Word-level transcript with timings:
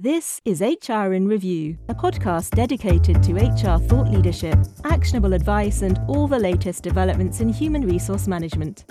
This 0.00 0.40
is 0.44 0.60
HR 0.60 1.12
in 1.12 1.26
Review, 1.26 1.76
a 1.88 1.94
podcast 1.94 2.50
dedicated 2.50 3.20
to 3.20 3.34
HR 3.34 3.80
thought 3.80 4.08
leadership, 4.12 4.56
actionable 4.84 5.32
advice, 5.32 5.82
and 5.82 5.98
all 6.06 6.28
the 6.28 6.38
latest 6.38 6.84
developments 6.84 7.40
in 7.40 7.48
human 7.48 7.84
resource 7.84 8.28
management. 8.28 8.84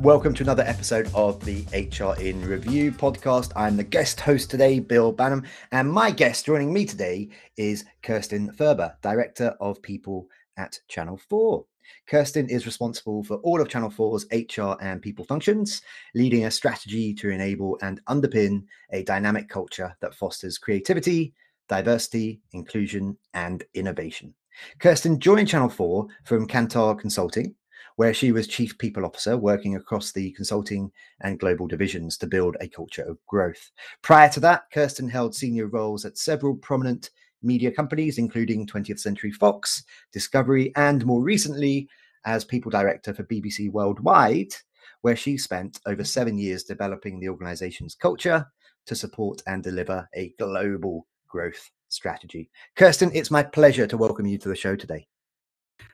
Welcome 0.00 0.34
to 0.34 0.42
another 0.42 0.64
episode 0.64 1.10
of 1.14 1.42
the 1.42 1.64
HR 1.72 2.20
in 2.20 2.46
Review 2.46 2.92
podcast. 2.92 3.52
I'm 3.56 3.78
the 3.78 3.84
guest 3.84 4.20
host 4.20 4.50
today, 4.50 4.80
Bill 4.80 5.14
Banham, 5.14 5.46
and 5.70 5.90
my 5.90 6.10
guest 6.10 6.44
joining 6.44 6.74
me 6.74 6.84
today 6.84 7.30
is 7.56 7.86
Kirstin 8.02 8.54
Furber, 8.54 8.96
Director 9.00 9.56
of 9.60 9.80
People 9.80 10.28
at 10.58 10.78
Channel 10.88 11.16
4. 11.16 11.64
Kirstin 12.10 12.48
is 12.48 12.66
responsible 12.66 13.24
for 13.24 13.36
all 13.38 13.60
of 13.60 13.68
Channel 13.68 13.90
4's 13.90 14.26
HR 14.32 14.82
and 14.82 15.02
people 15.02 15.24
functions, 15.24 15.82
leading 16.14 16.44
a 16.44 16.50
strategy 16.50 17.14
to 17.14 17.30
enable 17.30 17.78
and 17.82 18.04
underpin 18.06 18.64
a 18.92 19.02
dynamic 19.02 19.48
culture 19.48 19.96
that 20.00 20.14
fosters 20.14 20.58
creativity, 20.58 21.34
diversity, 21.68 22.40
inclusion, 22.52 23.16
and 23.34 23.64
innovation. 23.74 24.34
Kirstin 24.78 25.18
joined 25.18 25.48
Channel 25.48 25.68
4 25.70 26.06
from 26.24 26.46
Kantar 26.46 26.98
Consulting, 26.98 27.54
where 27.96 28.14
she 28.14 28.32
was 28.32 28.46
Chief 28.46 28.76
People 28.78 29.04
Officer, 29.04 29.36
working 29.36 29.76
across 29.76 30.12
the 30.12 30.32
consulting 30.32 30.90
and 31.20 31.38
global 31.38 31.66
divisions 31.66 32.16
to 32.18 32.26
build 32.26 32.56
a 32.60 32.68
culture 32.68 33.02
of 33.02 33.18
growth. 33.26 33.70
Prior 34.02 34.28
to 34.30 34.40
that, 34.40 34.64
Kirstin 34.74 35.10
held 35.10 35.34
senior 35.34 35.66
roles 35.66 36.04
at 36.04 36.18
several 36.18 36.56
prominent 36.56 37.10
media 37.42 37.70
companies, 37.70 38.18
including 38.18 38.66
20th 38.66 39.00
Century 39.00 39.32
Fox, 39.32 39.84
Discovery, 40.12 40.72
and 40.76 41.04
more 41.04 41.22
recently 41.22 41.88
as 42.24 42.44
People 42.44 42.70
Director 42.70 43.12
for 43.12 43.24
BBC 43.24 43.70
Worldwide, 43.70 44.54
where 45.02 45.16
she 45.16 45.36
spent 45.36 45.80
over 45.86 46.04
seven 46.04 46.38
years 46.38 46.64
developing 46.64 47.18
the 47.18 47.28
organization's 47.28 47.94
culture 47.94 48.46
to 48.86 48.94
support 48.94 49.42
and 49.46 49.62
deliver 49.62 50.08
a 50.14 50.34
global 50.38 51.06
growth 51.28 51.70
strategy. 51.88 52.50
Kirstin, 52.76 53.10
it's 53.14 53.30
my 53.30 53.42
pleasure 53.42 53.86
to 53.86 53.96
welcome 53.96 54.26
you 54.26 54.38
to 54.38 54.48
the 54.48 54.56
show 54.56 54.76
today. 54.76 55.06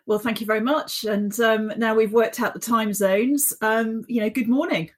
Well, 0.06 0.18
thank 0.18 0.40
you 0.40 0.46
very 0.46 0.60
much. 0.60 1.04
And 1.04 1.38
um, 1.40 1.72
now 1.76 1.94
we've 1.94 2.12
worked 2.12 2.40
out 2.40 2.54
the 2.54 2.60
time 2.60 2.92
zones. 2.92 3.52
Um, 3.60 4.04
you 4.08 4.20
know, 4.20 4.30
good 4.30 4.48
morning. 4.48 4.90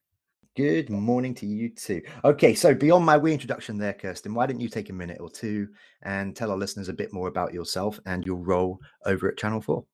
Good 0.56 0.90
morning 0.90 1.32
to 1.36 1.46
you 1.46 1.68
too. 1.68 2.02
Okay, 2.24 2.54
so 2.54 2.74
beyond 2.74 3.06
my 3.06 3.16
wee 3.16 3.32
introduction 3.32 3.78
there, 3.78 3.94
Kirstin, 3.94 4.34
why 4.34 4.46
don't 4.46 4.60
you 4.60 4.68
take 4.68 4.90
a 4.90 4.92
minute 4.92 5.18
or 5.20 5.30
two 5.30 5.68
and 6.02 6.34
tell 6.34 6.50
our 6.50 6.56
listeners 6.56 6.88
a 6.88 6.92
bit 6.92 7.12
more 7.12 7.28
about 7.28 7.54
yourself 7.54 8.00
and 8.04 8.26
your 8.26 8.36
role 8.36 8.80
over 9.06 9.28
at 9.28 9.38
Channel 9.38 9.60
4? 9.60 9.84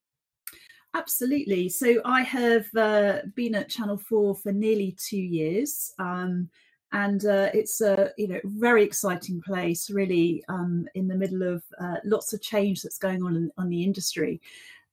Absolutely. 0.95 1.69
So 1.69 2.01
I 2.07 2.23
have 2.23 2.67
uh, 2.75 3.19
been 3.35 3.55
at 3.55 3.69
Channel 3.69 3.99
4 3.99 4.35
for 4.37 4.51
nearly 4.51 4.97
two 4.99 5.21
years. 5.21 5.93
Um, 5.99 6.49
and 6.93 7.27
uh, 7.27 7.51
it's 7.53 7.81
a 7.81 8.13
you 8.17 8.29
know 8.29 8.41
very 8.45 8.83
exciting 8.83 9.43
place, 9.43 9.91
really, 9.91 10.43
um, 10.49 10.87
in 10.95 11.09
the 11.09 11.17
middle 11.17 11.43
of 11.43 11.63
uh, 11.81 11.97
lots 12.05 12.33
of 12.33 12.41
change 12.41 12.81
that's 12.81 12.97
going 12.97 13.23
on 13.23 13.37
in, 13.37 13.51
on 13.59 13.69
the 13.69 13.83
industry. 13.83 14.41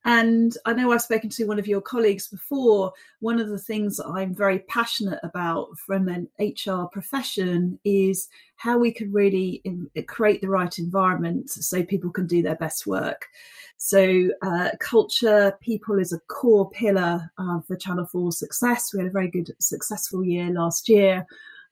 And 0.05 0.57
I 0.65 0.73
know 0.73 0.91
I've 0.91 1.01
spoken 1.01 1.29
to 1.31 1.45
one 1.45 1.59
of 1.59 1.67
your 1.67 1.79
colleagues 1.79 2.27
before. 2.27 2.91
One 3.19 3.39
of 3.39 3.47
the 3.49 3.57
things 3.57 3.99
I'm 3.99 4.35
very 4.35 4.59
passionate 4.59 5.19
about 5.23 5.77
from 5.77 6.09
an 6.09 6.27
HR 6.39 6.85
profession 6.91 7.79
is 7.85 8.27
how 8.57 8.77
we 8.77 8.91
can 8.91 9.13
really 9.13 9.61
in, 9.63 9.89
create 10.07 10.41
the 10.41 10.49
right 10.49 10.77
environment 10.77 11.49
so 11.49 11.83
people 11.83 12.11
can 12.11 12.27
do 12.27 12.41
their 12.41 12.55
best 12.55 12.85
work. 12.85 13.27
So, 13.77 14.29
uh, 14.41 14.69
culture, 14.79 15.57
people 15.61 15.99
is 15.99 16.13
a 16.13 16.19
core 16.19 16.69
pillar 16.69 17.31
uh, 17.37 17.61
for 17.61 17.75
Channel 17.75 18.05
4 18.05 18.31
success. 18.31 18.93
We 18.93 18.99
had 18.99 19.07
a 19.07 19.11
very 19.11 19.29
good, 19.29 19.51
successful 19.59 20.23
year 20.23 20.49
last 20.49 20.89
year. 20.89 21.25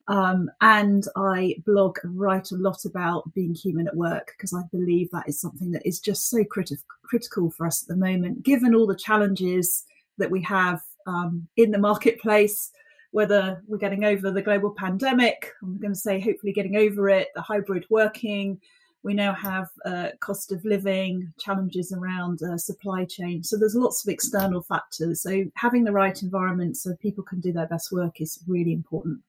Um, 0.08 0.50
and 0.60 1.06
I 1.16 1.56
blog 1.64 1.98
and 2.02 2.18
write 2.18 2.50
a 2.50 2.56
lot 2.56 2.84
about 2.84 3.32
being 3.34 3.54
human 3.54 3.86
at 3.86 3.96
work 3.96 4.32
because 4.36 4.52
I 4.52 4.62
believe 4.72 5.10
that 5.10 5.28
is 5.28 5.40
something 5.40 5.70
that 5.72 5.86
is 5.86 6.00
just 6.00 6.28
so 6.28 6.38
criti- 6.44 6.82
critical 7.02 7.50
for 7.50 7.66
us 7.66 7.82
at 7.82 7.88
the 7.88 7.96
moment, 7.96 8.42
given 8.42 8.74
all 8.74 8.86
the 8.86 8.96
challenges 8.96 9.84
that 10.18 10.30
we 10.30 10.42
have 10.42 10.80
um, 11.06 11.46
in 11.56 11.70
the 11.70 11.78
marketplace. 11.78 12.70
Whether 13.12 13.62
we're 13.66 13.76
getting 13.76 14.04
over 14.04 14.30
the 14.30 14.40
global 14.40 14.70
pandemic, 14.70 15.52
I'm 15.62 15.78
going 15.78 15.92
to 15.92 15.98
say 15.98 16.18
hopefully 16.18 16.54
getting 16.54 16.76
over 16.76 17.10
it, 17.10 17.28
the 17.34 17.42
hybrid 17.42 17.84
working, 17.90 18.58
we 19.02 19.14
now 19.14 19.34
have 19.34 19.68
uh, 19.84 20.08
cost 20.20 20.52
of 20.52 20.64
living 20.64 21.32
challenges 21.38 21.92
around 21.92 22.42
uh, 22.42 22.56
supply 22.56 23.04
chain. 23.04 23.42
So 23.42 23.58
there's 23.58 23.74
lots 23.74 24.04
of 24.04 24.12
external 24.12 24.62
factors. 24.62 25.22
So 25.22 25.44
having 25.56 25.84
the 25.84 25.92
right 25.92 26.22
environment 26.22 26.76
so 26.76 26.94
people 26.96 27.24
can 27.24 27.40
do 27.40 27.52
their 27.52 27.66
best 27.66 27.90
work 27.92 28.20
is 28.20 28.42
really 28.46 28.72
important. 28.72 29.20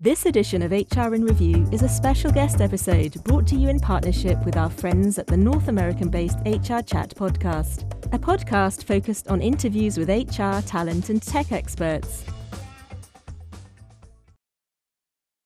This 0.00 0.26
edition 0.26 0.62
of 0.62 0.70
HR 0.70 1.16
in 1.16 1.24
Review 1.24 1.68
is 1.72 1.82
a 1.82 1.88
special 1.88 2.30
guest 2.30 2.60
episode 2.60 3.20
brought 3.24 3.48
to 3.48 3.56
you 3.56 3.68
in 3.68 3.80
partnership 3.80 4.38
with 4.44 4.56
our 4.56 4.70
friends 4.70 5.18
at 5.18 5.26
the 5.26 5.36
North 5.36 5.66
American 5.66 6.08
based 6.08 6.38
HR 6.46 6.82
Chat 6.82 7.12
podcast, 7.16 7.82
a 8.14 8.18
podcast 8.18 8.84
focused 8.84 9.26
on 9.26 9.42
interviews 9.42 9.98
with 9.98 10.08
HR, 10.08 10.64
talent, 10.64 11.10
and 11.10 11.20
tech 11.20 11.50
experts. 11.50 12.24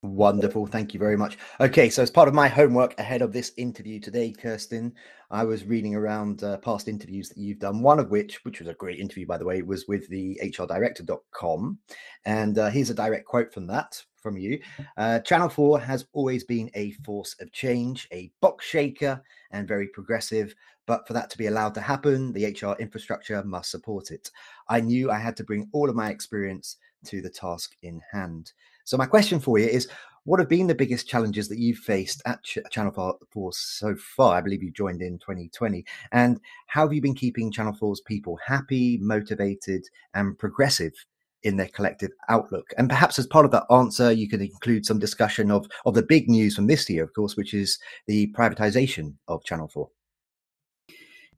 Wonderful. 0.03 0.67
Thank 0.67 0.93
you 0.93 1.01
very 1.01 1.17
much. 1.17 1.39
Okay, 1.59 1.89
so 1.89 2.03
as 2.03 2.11
part 2.11 2.29
of 2.29 2.35
my 2.35 2.49
homework 2.49 3.01
ahead 3.01 3.23
of 3.23 3.33
this 3.33 3.53
interview 3.57 4.01
today, 4.01 4.35
Kirstin, 4.39 4.93
I 5.31 5.45
was 5.45 5.65
reading 5.65 5.95
around 5.95 6.45
uh, 6.45 6.59
past 6.59 6.89
interviews 6.89 7.31
that 7.31 7.39
you've 7.39 7.59
done, 7.59 7.81
one 7.81 7.99
of 7.99 8.11
which, 8.11 8.45
which 8.45 8.59
was 8.59 8.69
a 8.69 8.75
great 8.75 9.01
interview, 9.01 9.27
by 9.27 9.39
the 9.39 9.47
way, 9.47 9.63
was 9.63 9.89
with 9.89 10.07
the 10.11 10.39
HRdirector.com. 10.45 11.79
And 12.27 12.59
uh, 12.59 12.69
here's 12.69 12.91
a 12.91 12.95
direct 12.95 13.25
quote 13.25 13.51
from 13.55 13.67
that 13.69 14.03
from 14.23 14.37
you. 14.39 14.61
Uh, 14.97 15.19
Channel 15.21 15.49
4 15.49 15.81
has 15.81 16.07
always 16.13 16.45
been 16.45 16.71
a 16.75 16.93
force 17.05 17.35
of 17.41 17.53
change, 17.53 18.09
a 18.13 18.31
box 18.41 18.65
shaker, 18.65 19.23
and 19.51 19.69
very 19.69 19.89
progressive. 19.89 20.55
But 20.87 21.07
for 21.07 21.13
that 21.13 21.31
to 21.31 21.39
be 21.39 21.47
allowed 21.47 21.75
to 21.75 21.81
happen, 21.81 22.33
the 22.33 22.47
HR 22.47 22.81
infrastructure 22.81 23.43
must 23.45 23.71
support 23.71 24.11
it. 24.11 24.31
I 24.69 24.81
knew 24.81 25.11
I 25.11 25.19
had 25.19 25.37
to 25.37 25.45
bring 25.45 25.69
all 25.73 25.89
of 25.89 25.97
my 25.97 26.11
experience 26.11 26.77
to 27.05 27.21
the 27.21 27.31
task 27.31 27.77
in 27.83 28.01
hand. 28.11 28.53
So, 28.85 28.97
my 28.97 29.07
question 29.07 29.41
for 29.41 29.59
you 29.59 29.67
is 29.67 29.89
what 30.25 30.39
have 30.39 30.49
been 30.49 30.69
the 30.69 30.75
biggest 30.75 31.09
challenges 31.09 31.49
that 31.49 31.59
you've 31.59 31.79
faced 31.79 32.23
at 32.27 32.43
Ch- 32.45 32.59
Channel 32.71 33.19
4 33.33 33.53
so 33.53 33.97
far? 33.97 34.37
I 34.37 34.41
believe 34.41 34.63
you 34.63 34.71
joined 34.71 35.03
in 35.03 35.19
2020. 35.19 35.85
And 36.13 36.41
how 36.69 36.83
have 36.83 36.93
you 36.93 37.01
been 37.01 37.15
keeping 37.15 37.51
Channel 37.51 37.77
4's 37.81 38.03
people 38.03 38.39
happy, 38.45 38.99
motivated, 38.99 39.85
and 40.15 40.39
progressive 40.39 40.95
in 41.45 41.57
their 41.57 41.69
collective 41.69 42.11
outlook. 42.29 42.73
And 42.79 42.89
perhaps 42.89 43.19
as 43.19 43.27
part 43.27 43.45
of 43.45 43.51
that 43.51 43.67
answer, 43.71 44.13
you 44.13 44.29
can 44.29 44.41
include 44.41 44.87
some 44.87 44.99
discussion 44.99 45.51
of, 45.51 45.69
of 45.85 45.95
the 45.95 46.03
big 46.03 46.29
news 46.29 46.55
from 46.55 46.67
this 46.67 46.89
year, 46.89 47.03
of 47.03 47.13
course, 47.15 47.37
which 47.37 47.55
is 47.55 47.79
the 48.07 48.29
privatization 48.33 49.15
of 49.29 49.45
Channel 49.45 49.69
4. 49.69 49.89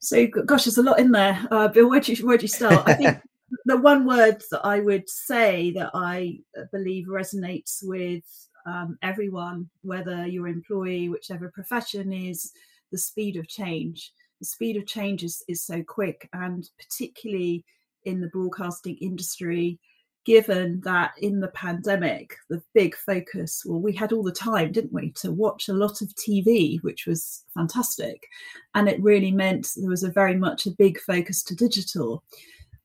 So, 0.01 0.27
gosh, 0.27 0.65
there's 0.65 0.79
a 0.79 0.83
lot 0.83 1.01
in 1.01 1.13
there. 1.13 1.47
Uh, 1.51 1.69
Bill, 1.69 1.89
where 1.89 2.01
do 2.01 2.13
you, 2.13 2.27
where 2.27 2.37
do 2.37 2.43
you 2.43 2.49
start? 2.49 2.87
I 2.87 2.95
think 2.95 3.19
the 3.65 3.77
one 3.77 4.07
word 4.07 4.43
that 4.51 4.61
I 4.65 4.81
would 4.81 5.09
say 5.09 5.73
that 5.73 5.91
I 5.95 6.41
uh, 6.59 6.65
believe 6.73 7.07
resonates 7.07 7.79
with 7.83 8.25
um, 8.67 8.99
everyone, 9.03 9.69
whether 9.83 10.27
you're 10.27 10.49
employee, 10.49 11.09
whichever 11.09 11.51
profession, 11.51 12.13
is 12.13 12.53
the 12.93 12.99
speed 12.99 13.37
of 13.37 13.49
change. 13.49 14.13
The 14.41 14.47
speed 14.47 14.77
of 14.77 14.87
change 14.87 15.23
is, 15.23 15.43
is 15.49 15.65
so 15.65 15.83
quick, 15.83 16.29
and 16.35 16.69
particularly 16.79 17.65
in 18.05 18.21
the 18.21 18.29
broadcasting 18.29 18.97
industry, 19.01 19.79
given 20.25 20.81
that 20.85 21.13
in 21.21 21.41
the 21.41 21.49
pandemic, 21.49 22.37
the 22.49 22.63
big 22.73 22.97
focus, 22.97 23.63
well, 23.67 23.81
we 23.81 23.93
had 23.93 24.13
all 24.13 24.23
the 24.23 24.33
time, 24.33 24.73
didn't 24.73 24.93
we, 24.93 25.11
to 25.13 25.31
watch 25.31 25.69
a 25.69 25.75
lot 25.75 26.01
of 26.01 26.15
TV, 26.15 26.83
which 26.83 27.07
was 27.07 27.45
fantastic. 27.53 28.27
And 28.75 28.89
it 28.89 29.03
really 29.03 29.31
meant 29.31 29.73
there 29.77 29.91
was 29.91 30.03
a 30.03 30.11
very 30.11 30.37
much 30.37 30.67
a 30.67 30.71
big 30.71 30.99
focus 31.01 31.43
to 31.45 31.55
digital. 31.55 32.23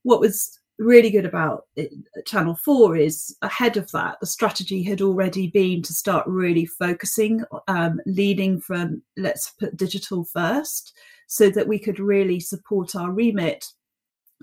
What 0.04 0.20
was 0.20 0.60
really 0.80 1.10
good 1.10 1.26
about 1.26 1.66
it, 1.76 1.92
Channel 2.26 2.56
4 2.56 2.98
is 2.98 3.36
ahead 3.42 3.78
of 3.78 3.92
that, 3.92 4.20
the 4.20 4.26
strategy 4.26 4.82
had 4.84 5.02
already 5.02 5.48
been 5.48 5.82
to 5.84 5.94
start 5.94 6.26
really 6.28 6.66
focusing, 6.66 7.44
um, 7.68 8.00
leading 8.06 8.60
from 8.60 9.02
let's 9.18 9.52
put 9.60 9.78
digital 9.78 10.24
first, 10.26 10.94
so 11.28 11.50
that 11.50 11.68
we 11.68 11.80
could 11.80 12.00
really 12.00 12.40
support 12.40 12.96
our 12.96 13.12
remit 13.12 13.66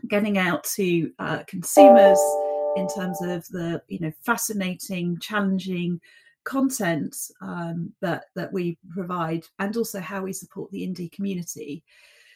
getting 0.08 0.36
out 0.36 0.62
to 0.62 1.10
uh, 1.18 1.42
consumers 1.48 2.18
in 2.76 2.88
terms 2.88 3.20
of 3.22 3.46
the 3.48 3.82
you 3.88 3.98
know 4.00 4.12
fascinating, 4.22 5.18
challenging 5.18 6.00
content 6.44 7.16
um, 7.40 7.92
that 8.00 8.26
that 8.34 8.52
we 8.52 8.78
provide, 8.94 9.44
and 9.58 9.76
also 9.76 10.00
how 10.00 10.22
we 10.22 10.32
support 10.32 10.70
the 10.70 10.86
indie 10.86 11.12
community. 11.12 11.82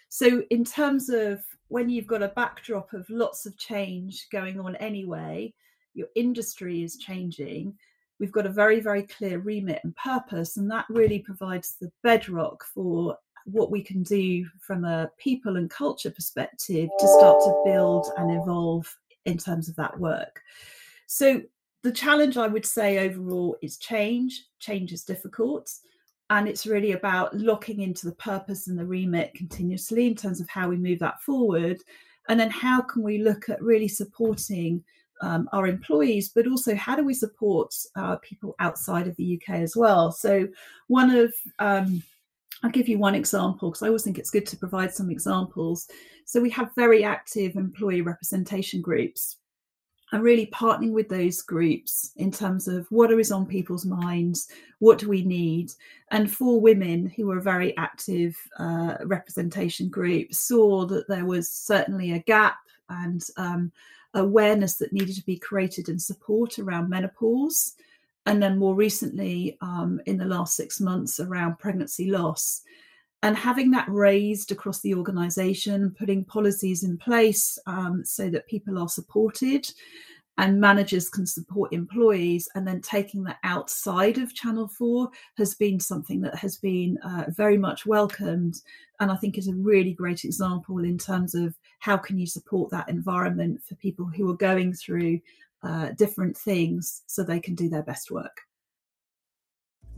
So, 0.09 0.43
in 0.51 0.65
terms 0.65 1.09
of 1.09 1.43
when 1.69 1.89
you've 1.89 2.07
got 2.07 2.23
a 2.23 2.29
backdrop 2.29 2.93
of 2.93 3.09
lots 3.09 3.47
of 3.47 3.57
change 3.57 4.27
going 4.31 4.59
on 4.59 4.75
anyway, 4.77 5.55
your 5.95 6.09
industry 6.17 6.83
is 6.83 6.97
changing. 6.97 7.75
We've 8.19 8.33
got 8.33 8.45
a 8.45 8.51
very, 8.51 8.81
very 8.81 9.05
clear 9.05 9.39
remit 9.39 9.81
and 9.85 9.97
purpose, 9.97 10.57
and 10.57 10.71
that 10.71 10.87
really 10.91 11.21
provides 11.21 11.77
the 11.81 11.91
bedrock 12.03 12.65
for 12.75 13.17
what 13.47 13.71
we 13.71 13.83
can 13.83 14.03
do 14.03 14.47
from 14.61 14.85
a 14.85 15.11
people 15.19 15.57
and 15.57 15.71
culture 15.71 16.11
perspective 16.11 16.91
to 16.99 17.09
start 17.09 17.41
to 17.41 17.63
build 17.65 18.07
and 18.19 18.31
evolve 18.43 18.95
in 19.25 19.39
terms 19.39 19.69
of 19.69 19.77
that 19.77 19.99
work. 19.99 20.41
So 21.07 21.43
the 21.83 21.93
challenge 21.93 22.37
I 22.37 22.47
would 22.47 22.67
say 22.67 22.99
overall 22.99 23.57
is 23.63 23.79
change. 23.79 24.45
Change 24.59 24.93
is 24.93 25.05
difficult. 25.05 25.73
And 26.29 26.47
it's 26.47 26.67
really 26.67 26.93
about 26.93 27.35
looking 27.35 27.81
into 27.81 28.07
the 28.07 28.15
purpose 28.15 28.69
and 28.69 28.79
the 28.79 28.87
remit 28.87 29.35
continuously 29.35 30.07
in 30.07 30.15
terms 30.15 30.41
of 30.41 30.49
how 30.49 30.69
we 30.69 30.77
move 30.77 31.01
that 31.01 31.21
forward. 31.23 31.79
And 32.29 32.39
then 32.39 32.51
how 32.51 32.83
can 32.83 33.03
we 33.03 33.19
look 33.19 33.49
at 33.49 33.61
really 33.61 33.89
supporting 33.89 34.85
um, 35.23 35.49
our 35.53 35.67
employees, 35.67 36.31
but 36.35 36.47
also 36.47 36.75
how 36.75 36.97
do 36.97 37.05
we 37.05 37.15
support 37.15 37.75
uh, 37.97 38.17
people 38.17 38.55
outside 38.59 39.07
of 39.09 39.17
the 39.17 39.35
UK 39.41 39.57
as 39.57 39.75
well? 39.77 40.13
So, 40.13 40.49
one 40.87 41.11
of 41.11 41.35
um, 41.59 42.03
I'll 42.63 42.71
give 42.71 42.89
you 42.89 42.99
one 42.99 43.15
example 43.15 43.71
because 43.71 43.83
I 43.83 43.87
always 43.87 44.03
think 44.03 44.19
it's 44.19 44.31
good 44.31 44.47
to 44.47 44.57
provide 44.57 44.93
some 44.93 45.11
examples. 45.11 45.89
So, 46.25 46.41
we 46.41 46.51
have 46.51 46.75
very 46.77 47.05
active 47.05 47.57
employee 47.57 48.03
representation 48.03 48.83
groups 48.83 49.37
and 50.13 50.23
really 50.23 50.47
partnering 50.47 50.93
with 50.93 51.09
those 51.09 51.43
groups 51.43 52.13
in 52.17 52.31
terms 52.31 52.67
of 52.67 52.87
what 52.91 53.13
is 53.13 53.31
on 53.31 53.47
people's 53.47 53.87
minds, 53.87 54.49
what 54.81 54.99
do 54.99 55.09
we 55.09 55.23
need. 55.23 55.73
And 56.11 56.33
for 56.33 56.61
women 56.61 57.07
who 57.07 57.27
were 57.27 57.39
a 57.39 57.43
very 57.43 57.77
active 57.77 58.37
uh, 58.59 58.97
representation 59.05 59.89
group, 59.89 60.35
saw 60.35 60.85
that 60.87 61.09
there 61.09 61.27
was 61.27 61.51
certainly 61.51 62.13
a 62.13 62.19
gap 62.21 62.59
and 62.89 63.25
um, 63.37 63.71
awareness 64.15 64.77
that 64.77 64.93
needed 64.93 65.15
to 65.15 65.25
be 65.25 65.39
created 65.39 65.89
and 65.89 66.01
support 66.01 66.59
around 66.59 66.91
menopause. 66.91 67.77
And 68.27 68.43
then 68.43 68.59
more 68.59 68.75
recently, 68.75 69.57
um, 69.61 70.01
in 70.07 70.19
the 70.19 70.25
last 70.25 70.57
six 70.57 70.81
months, 70.81 71.21
around 71.21 71.59
pregnancy 71.59 72.11
loss 72.11 72.63
and 73.23 73.37
having 73.37 73.71
that 73.71 73.89
raised 73.89 74.51
across 74.51 74.81
the 74.81 74.95
organization, 74.95 75.95
putting 75.99 76.25
policies 76.25 76.85
in 76.85 76.97
place 76.97 77.59
um, 77.67 78.03
so 78.05 78.31
that 78.31 78.47
people 78.47 78.79
are 78.79 78.89
supported 78.89 79.71
and 80.39 80.59
managers 80.59 81.11
can 81.11 81.27
support 81.27 81.71
employees, 81.71 82.49
and 82.55 82.67
then 82.67 82.81
taking 82.81 83.23
that 83.25 83.37
outside 83.45 84.17
of 84.17 84.35
Channel 84.35 84.69
4 84.69 85.11
has 85.37 85.55
been 85.55 85.79
something 85.79 86.23
that 86.23 86.35
has 86.35 86.57
been 86.57 86.97
uh, 87.05 87.25
very 87.29 87.59
much 87.59 87.85
welcomed. 87.85 88.63
And 89.01 89.13
I 89.13 89.17
think 89.17 89.37
is 89.37 89.49
a 89.49 89.55
really 89.55 89.93
great 89.93 90.25
example 90.25 90.79
in 90.79 90.97
terms 90.97 91.35
of 91.35 91.55
how 91.81 91.99
can 91.99 92.19
you 92.19 92.27
support 92.27 92.71
that 92.71 92.89
environment 92.89 93.63
for 93.69 93.75
people 93.75 94.07
who 94.07 94.31
are 94.31 94.37
going 94.37 94.73
through 94.73 95.21
uh, 95.63 95.91
different 95.97 96.37
things 96.37 97.03
so 97.07 97.23
they 97.23 97.41
can 97.41 97.55
do 97.55 97.69
their 97.69 97.83
best 97.83 98.11
work 98.11 98.41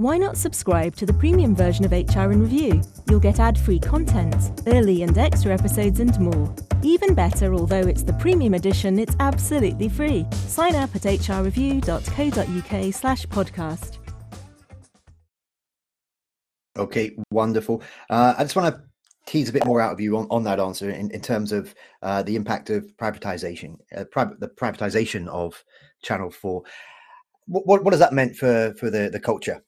why 0.03 0.19
not 0.19 0.37
subscribe 0.37 0.97
to 0.97 1.07
the 1.07 1.13
premium 1.13 1.55
version 1.55 1.85
of 1.85 1.93
HR 1.93 2.33
in 2.33 2.41
Review? 2.41 2.83
You'll 3.09 3.21
get 3.21 3.39
ad 3.39 3.57
free 3.59 3.79
content, 3.79 4.63
early 4.67 5.03
and 5.03 5.17
extra 5.17 5.53
episodes, 5.53 6.01
and 6.01 6.19
more. 6.19 6.53
Even 6.83 7.15
better, 7.15 7.55
although 7.55 7.83
it's 7.83 8.03
the 8.03 8.15
premium 8.15 8.55
edition, 8.55 8.99
it's 8.99 9.15
absolutely 9.21 9.89
free. 9.89 10.27
Sign 10.33 10.75
up 10.75 10.97
at 10.97 11.03
hrreview.co.uk 11.03 12.95
slash 12.95 13.27
podcast. 13.27 13.99
Okay, 16.77 17.15
wonderful. 17.31 17.83
Uh, 18.11 18.35
I 18.37 18.43
just 18.43 18.57
want 18.57 18.75
to 18.75 18.83
tease 19.27 19.49
a 19.49 19.53
bit 19.53 19.65
more 19.65 19.81
out 19.81 19.93
of 19.93 20.01
you 20.01 20.17
on, 20.17 20.27
on 20.31 20.45
that 20.45 20.61
answer 20.61 20.91
in, 20.91 21.11
in 21.11 21.21
terms 21.21 21.53
of 21.53 21.75
uh, 22.03 22.23
the 22.23 22.37
impact 22.37 22.71
of 22.71 22.85
privatization, 22.97 23.77
uh, 23.97 24.05
pri- 24.05 24.33
the 24.39 24.49
privatization 24.49 25.29
of 25.29 25.63
Channel 26.03 26.31
4. 26.31 26.63
What, 27.47 27.67
what, 27.67 27.85
what 27.85 27.93
has 27.93 28.01
that 28.01 28.13
meant 28.13 28.37
for, 28.37 28.75
for 28.79 28.91
the, 28.91 29.09
the 29.11 29.21
culture 29.21 29.63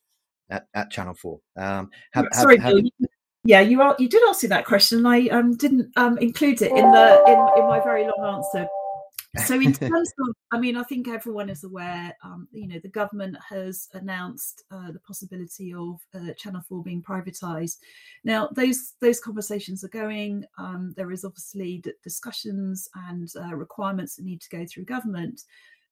at, 0.49 0.67
at 0.73 0.91
Channel 0.91 1.13
Four. 1.13 1.39
Um, 1.55 1.89
have, 2.11 2.27
Sorry, 2.33 2.57
have, 2.57 2.73
Bill, 2.73 2.83
yeah, 3.43 3.61
you 3.61 3.81
are. 3.81 3.95
You 3.99 4.09
did 4.09 4.23
ask 4.27 4.43
me 4.43 4.49
that 4.49 4.65
question. 4.65 5.05
I 5.05 5.27
um, 5.27 5.55
didn't 5.55 5.91
um, 5.97 6.17
include 6.17 6.61
it 6.61 6.71
in 6.71 6.91
the 6.91 7.23
in, 7.27 7.61
in 7.61 7.69
my 7.69 7.79
very 7.83 8.03
long 8.03 8.35
answer. 8.35 8.67
So, 9.45 9.55
in 9.55 9.73
terms 9.73 10.13
of, 10.19 10.35
I 10.51 10.59
mean, 10.59 10.77
I 10.77 10.83
think 10.83 11.07
everyone 11.07 11.49
is 11.49 11.63
aware. 11.63 12.15
Um, 12.23 12.47
you 12.51 12.67
know, 12.67 12.79
the 12.79 12.89
government 12.89 13.37
has 13.47 13.87
announced 13.93 14.63
uh, 14.71 14.91
the 14.91 14.99
possibility 14.99 15.73
of 15.73 15.99
uh, 16.13 16.33
Channel 16.37 16.61
Four 16.67 16.83
being 16.83 17.01
privatised. 17.01 17.77
Now, 18.23 18.49
those 18.53 18.93
those 19.01 19.19
conversations 19.19 19.83
are 19.83 19.89
going. 19.89 20.45
Um, 20.57 20.93
there 20.95 21.11
is 21.11 21.25
obviously 21.25 21.83
discussions 22.03 22.89
and 23.07 23.29
uh, 23.39 23.55
requirements 23.55 24.15
that 24.15 24.25
need 24.25 24.41
to 24.41 24.49
go 24.49 24.65
through 24.65 24.85
government 24.85 25.41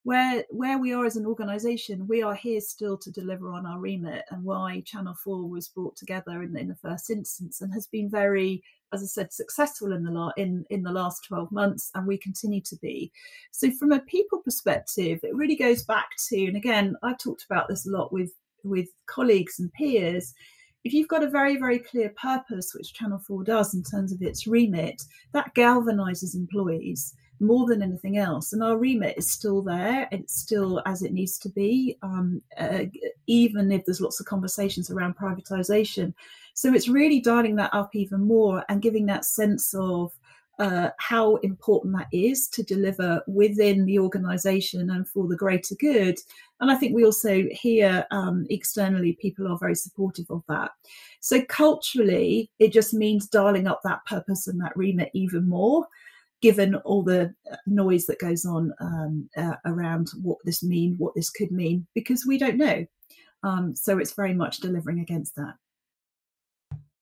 where 0.03 0.43
where 0.49 0.77
we 0.77 0.93
are 0.93 1.05
as 1.05 1.15
an 1.15 1.25
organization 1.25 2.07
we 2.07 2.21
are 2.21 2.35
here 2.35 2.59
still 2.59 2.97
to 2.97 3.11
deliver 3.11 3.49
on 3.49 3.65
our 3.65 3.79
remit 3.79 4.23
and 4.31 4.43
why 4.43 4.81
channel 4.85 5.15
4 5.23 5.49
was 5.49 5.69
brought 5.69 5.95
together 5.95 6.43
in, 6.43 6.55
in 6.57 6.67
the 6.67 6.75
first 6.75 7.09
instance 7.09 7.61
and 7.61 7.73
has 7.73 7.87
been 7.87 8.09
very 8.09 8.61
as 8.91 9.01
i 9.01 9.05
said 9.05 9.31
successful 9.31 9.93
in 9.93 10.03
the 10.03 10.11
la- 10.11 10.33
in 10.37 10.65
in 10.69 10.83
the 10.83 10.91
last 10.91 11.25
12 11.25 11.51
months 11.51 11.89
and 11.95 12.05
we 12.05 12.17
continue 12.17 12.61
to 12.61 12.75
be. 12.77 13.11
So 13.51 13.71
from 13.71 13.93
a 13.93 14.01
people 14.01 14.39
perspective 14.39 15.19
it 15.23 15.35
really 15.35 15.55
goes 15.55 15.83
back 15.83 16.09
to 16.29 16.45
and 16.45 16.57
again 16.57 16.95
I've 17.01 17.17
talked 17.17 17.45
about 17.49 17.67
this 17.69 17.87
a 17.87 17.91
lot 17.91 18.11
with 18.11 18.31
with 18.63 18.87
colleagues 19.05 19.59
and 19.59 19.71
peers 19.73 20.33
if 20.83 20.93
you've 20.93 21.07
got 21.07 21.23
a 21.23 21.29
very 21.29 21.57
very 21.57 21.79
clear 21.79 22.13
purpose 22.21 22.73
which 22.73 22.93
channel 22.93 23.19
4 23.19 23.45
does 23.45 23.73
in 23.73 23.83
terms 23.83 24.11
of 24.11 24.21
its 24.21 24.47
remit 24.47 25.01
that 25.31 25.55
galvanizes 25.55 26.35
employees 26.35 27.15
more 27.39 27.65
than 27.67 27.81
anything 27.81 28.17
else. 28.17 28.53
And 28.53 28.63
our 28.63 28.77
remit 28.77 29.17
is 29.17 29.31
still 29.31 29.61
there. 29.61 30.07
It's 30.11 30.35
still 30.35 30.81
as 30.85 31.01
it 31.01 31.13
needs 31.13 31.37
to 31.39 31.49
be, 31.49 31.97
um, 32.01 32.41
uh, 32.57 32.85
even 33.27 33.71
if 33.71 33.85
there's 33.85 34.01
lots 34.01 34.19
of 34.19 34.25
conversations 34.25 34.89
around 34.89 35.17
privatization. 35.17 36.13
So 36.53 36.73
it's 36.73 36.87
really 36.87 37.19
dialing 37.19 37.55
that 37.57 37.73
up 37.73 37.95
even 37.95 38.21
more 38.21 38.63
and 38.69 38.81
giving 38.81 39.05
that 39.07 39.25
sense 39.25 39.73
of 39.73 40.13
uh, 40.59 40.89
how 40.99 41.37
important 41.37 41.95
that 41.97 42.07
is 42.11 42.47
to 42.47 42.61
deliver 42.61 43.23
within 43.27 43.85
the 43.85 43.97
organization 43.97 44.91
and 44.91 45.07
for 45.07 45.27
the 45.27 45.35
greater 45.35 45.75
good. 45.75 46.15
And 46.59 46.71
I 46.71 46.75
think 46.75 46.93
we 46.93 47.05
also 47.05 47.43
hear 47.51 48.05
um, 48.11 48.45
externally 48.49 49.13
people 49.13 49.47
are 49.47 49.57
very 49.57 49.75
supportive 49.75 50.27
of 50.29 50.43
that. 50.47 50.71
So 51.21 51.41
culturally, 51.41 52.51
it 52.59 52.71
just 52.71 52.93
means 52.93 53.27
dialing 53.27 53.67
up 53.67 53.81
that 53.83 54.05
purpose 54.05 54.47
and 54.47 54.61
that 54.61 54.77
remit 54.77 55.09
even 55.13 55.49
more 55.49 55.87
given 56.43 56.75
all 56.75 57.01
the 57.01 57.33
uh, 57.49 57.55
noise 57.65 58.05
that 58.05 58.19
goes 58.19 58.45
on 58.45 58.73
um, 58.81 59.29
uh, 59.37 59.55
around 59.65 60.09
what 60.21 60.37
this 60.43 60.61
mean, 60.61 60.93
what 60.97 61.15
this 61.15 61.29
could 61.29 61.51
mean, 61.51 61.87
because 61.95 62.25
we 62.27 62.37
don't 62.37 62.57
know. 62.57 62.85
Um, 63.43 63.73
so 63.73 63.97
it's 63.97 64.13
very 64.13 64.33
much 64.33 64.57
delivering 64.57 64.99
against 64.99 65.35
that. 65.37 65.55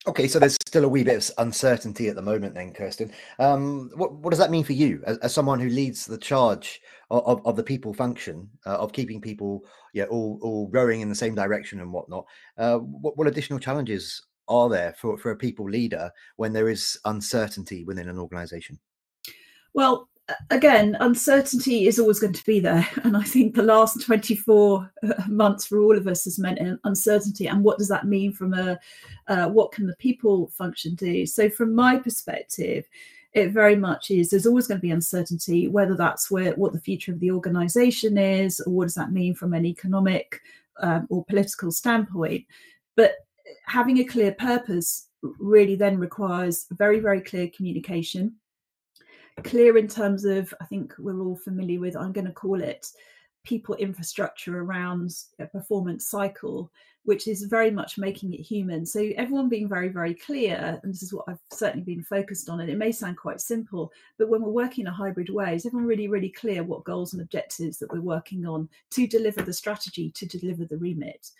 Okay, 0.08 0.28
so 0.28 0.38
there's 0.38 0.58
still 0.66 0.86
a 0.86 0.90
wee 0.90 1.04
bit 1.04 1.18
of 1.18 1.36
uncertainty 1.40 2.08
at 2.08 2.16
the 2.16 2.22
moment, 2.22 2.54
then, 2.54 2.72
Kirstin. 2.72 3.12
Um, 3.40 3.90
what, 3.96 4.14
what 4.14 4.30
does 4.30 4.40
that 4.40 4.52
mean 4.52 4.64
for 4.64 4.74
you 4.74 5.02
as, 5.08 5.18
as 5.20 5.34
someone 5.34 5.60
who 5.60 5.70
leads 5.70 6.06
the 6.06 6.20
charge 6.20 6.80
of, 7.10 7.26
of, 7.26 7.46
of 7.48 7.56
the 7.56 7.64
people 7.64 7.96
function 7.96 8.48
uh, 8.68 8.78
of 8.78 8.94
keeping 8.94 9.22
people, 9.22 9.64
yeah, 9.94 10.06
all, 10.06 10.40
all 10.44 10.70
rowing 10.72 11.02
in 11.02 11.10
the 11.10 11.16
same 11.16 11.34
direction 11.34 11.80
and 11.80 11.92
whatnot? 11.92 12.26
Uh, 12.60 12.78
what, 12.78 13.18
what 13.18 13.28
additional 13.28 13.60
challenges 13.60 14.22
are 14.48 14.70
there 14.70 14.94
for, 15.00 15.18
for 15.18 15.32
a 15.32 15.36
people 15.36 15.68
leader 15.68 16.12
when 16.36 16.54
there 16.54 16.70
is 16.70 17.00
uncertainty 17.06 17.84
within 17.86 18.08
an 18.08 18.20
organization? 18.20 18.80
Well, 19.74 20.10
again, 20.50 20.98
uncertainty 21.00 21.88
is 21.88 22.00
always 22.00 22.20
going 22.20 22.34
to 22.34 22.46
be 22.46 22.60
there. 22.60 22.88
And 23.04 23.18
I 23.18 23.24
think 23.24 23.56
the 23.56 23.64
last 23.64 24.06
24 24.06 24.92
uh, 25.04 25.14
months 25.28 25.68
for 25.68 25.80
all 25.80 25.98
of 25.98 26.08
us 26.08 26.26
has 26.26 26.40
meant 26.40 26.80
uncertainty. 26.84 27.48
And 27.48 27.64
what 27.64 27.78
does 27.78 27.88
that 27.90 28.06
mean 28.06 28.34
from 28.34 28.54
a 28.54 28.80
uh, 29.28 29.48
what 29.48 29.72
can 29.72 29.88
the 29.88 29.96
people 29.98 30.48
function 30.50 30.96
do? 30.96 31.26
So, 31.26 31.50
from 31.50 31.74
my 31.74 31.98
perspective, 31.98 32.88
it 33.34 33.52
very 33.52 33.76
much 33.76 34.12
is 34.12 34.30
there's 34.30 34.46
always 34.46 34.68
going 34.68 34.80
to 34.80 34.88
be 34.88 34.92
uncertainty, 34.92 35.68
whether 35.68 35.96
that's 35.96 36.30
where 36.30 36.52
what 36.54 36.74
the 36.74 36.80
future 36.80 37.14
of 37.14 37.20
the 37.20 37.32
organization 37.32 38.18
is, 38.18 38.60
or 38.62 38.74
what 38.74 38.86
does 38.86 38.96
that 38.96 39.14
mean 39.14 39.34
from 39.34 39.54
an 39.54 39.66
economic 39.66 40.42
um, 40.82 41.08
or 41.10 41.24
political 41.26 41.72
standpoint. 41.72 42.46
But 42.96 43.14
having 43.66 44.00
a 44.00 44.04
clear 44.04 44.34
purpose 44.34 45.08
really 45.22 45.76
then 45.76 45.98
requires 45.98 46.66
very, 46.72 47.00
very 47.00 47.22
clear 47.22 47.50
communication 47.56 48.36
clear 49.44 49.78
in 49.78 49.88
terms 49.88 50.26
of 50.26 50.54
i 50.62 50.66
think 50.66 50.94
we're 51.00 51.22
all 51.22 51.36
familiar 51.36 51.80
with 51.80 51.96
i'm 51.96 52.12
going 52.12 52.28
to 52.28 52.34
call 52.34 52.62
it 52.62 52.88
people 53.44 53.76
infrastructure 53.76 54.62
around 54.62 55.12
a 55.40 55.46
performance 55.46 56.08
cycle 56.08 56.72
which 57.04 57.28
is 57.28 57.44
very 57.44 57.72
much 57.72 57.98
making 57.98 58.32
it 58.34 58.42
human. 58.42 58.86
So 58.86 59.10
everyone 59.16 59.50
being 59.50 59.68
very 59.68 59.90
very 59.90 60.14
clear 60.14 60.80
and 60.84 60.94
this 60.94 61.04
is 61.04 61.14
what 61.14 61.26
i've 61.28 61.40
certainly 61.52 61.84
been 61.84 62.04
focused 62.04 62.50
on 62.50 62.62
and 62.62 62.70
it 62.70 62.78
may 62.78 62.92
sound 62.92 63.18
quite 63.18 63.42
simple 63.42 63.92
but 64.18 64.30
when 64.30 64.42
we're 64.42 64.50
working 64.50 64.84
in 64.84 64.88
a 64.88 64.94
hybrid 64.94 65.30
way 65.30 65.56
is 65.56 65.66
everyone 65.66 65.88
really 65.88 66.08
really 66.08 66.30
clear 66.30 66.64
what 66.64 66.84
goals 66.84 67.14
and 67.14 67.22
objectives 67.22 67.78
that 67.78 67.92
we're 67.92 68.02
working 68.02 68.46
on 68.46 68.70
to 68.92 69.08
deliver 69.08 69.42
the 69.42 69.54
strategy 69.54 70.12
to 70.12 70.26
deliver 70.26 70.66
the 70.66 70.78
remit? 70.78 71.32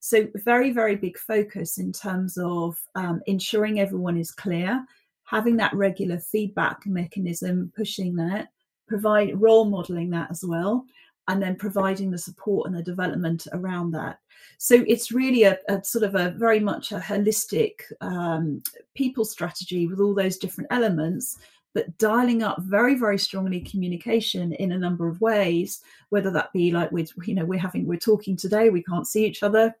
So 0.00 0.28
very 0.34 0.70
very 0.72 0.96
big 0.96 1.18
focus 1.18 1.78
in 1.78 1.92
terms 1.92 2.36
of 2.36 2.78
um, 2.94 3.22
ensuring 3.26 3.80
everyone 3.80 4.18
is 4.18 4.30
clear 4.30 4.84
having 5.30 5.56
that 5.56 5.72
regular 5.74 6.18
feedback 6.18 6.84
mechanism, 6.86 7.72
pushing 7.76 8.16
that, 8.16 8.48
provide 8.88 9.40
role 9.40 9.64
modeling 9.64 10.10
that 10.10 10.28
as 10.28 10.44
well, 10.44 10.84
and 11.28 11.40
then 11.40 11.54
providing 11.54 12.10
the 12.10 12.18
support 12.18 12.66
and 12.66 12.76
the 12.76 12.82
development 12.82 13.46
around 13.52 13.92
that. 13.92 14.18
So 14.58 14.84
it's 14.88 15.12
really 15.12 15.44
a, 15.44 15.56
a 15.68 15.84
sort 15.84 16.02
of 16.02 16.16
a 16.16 16.30
very 16.30 16.58
much 16.58 16.90
a 16.90 16.98
holistic 16.98 17.74
um, 18.00 18.60
people 18.96 19.24
strategy 19.24 19.86
with 19.86 20.00
all 20.00 20.14
those 20.14 20.36
different 20.36 20.68
elements 20.72 21.38
but 21.72 21.96
dialing 21.98 22.42
up 22.42 22.60
very 22.62 22.96
very 22.96 23.16
strongly 23.16 23.60
communication 23.60 24.52
in 24.54 24.72
a 24.72 24.78
number 24.78 25.06
of 25.06 25.20
ways 25.20 25.82
whether 26.08 26.28
that 26.28 26.52
be 26.52 26.72
like 26.72 26.90
with 26.90 27.12
you 27.24 27.34
know 27.34 27.44
we're 27.44 27.56
having 27.56 27.86
we're 27.86 27.96
talking 27.96 28.36
today 28.36 28.70
we 28.70 28.82
can't 28.82 29.06
see 29.06 29.24
each 29.24 29.44
other 29.44 29.72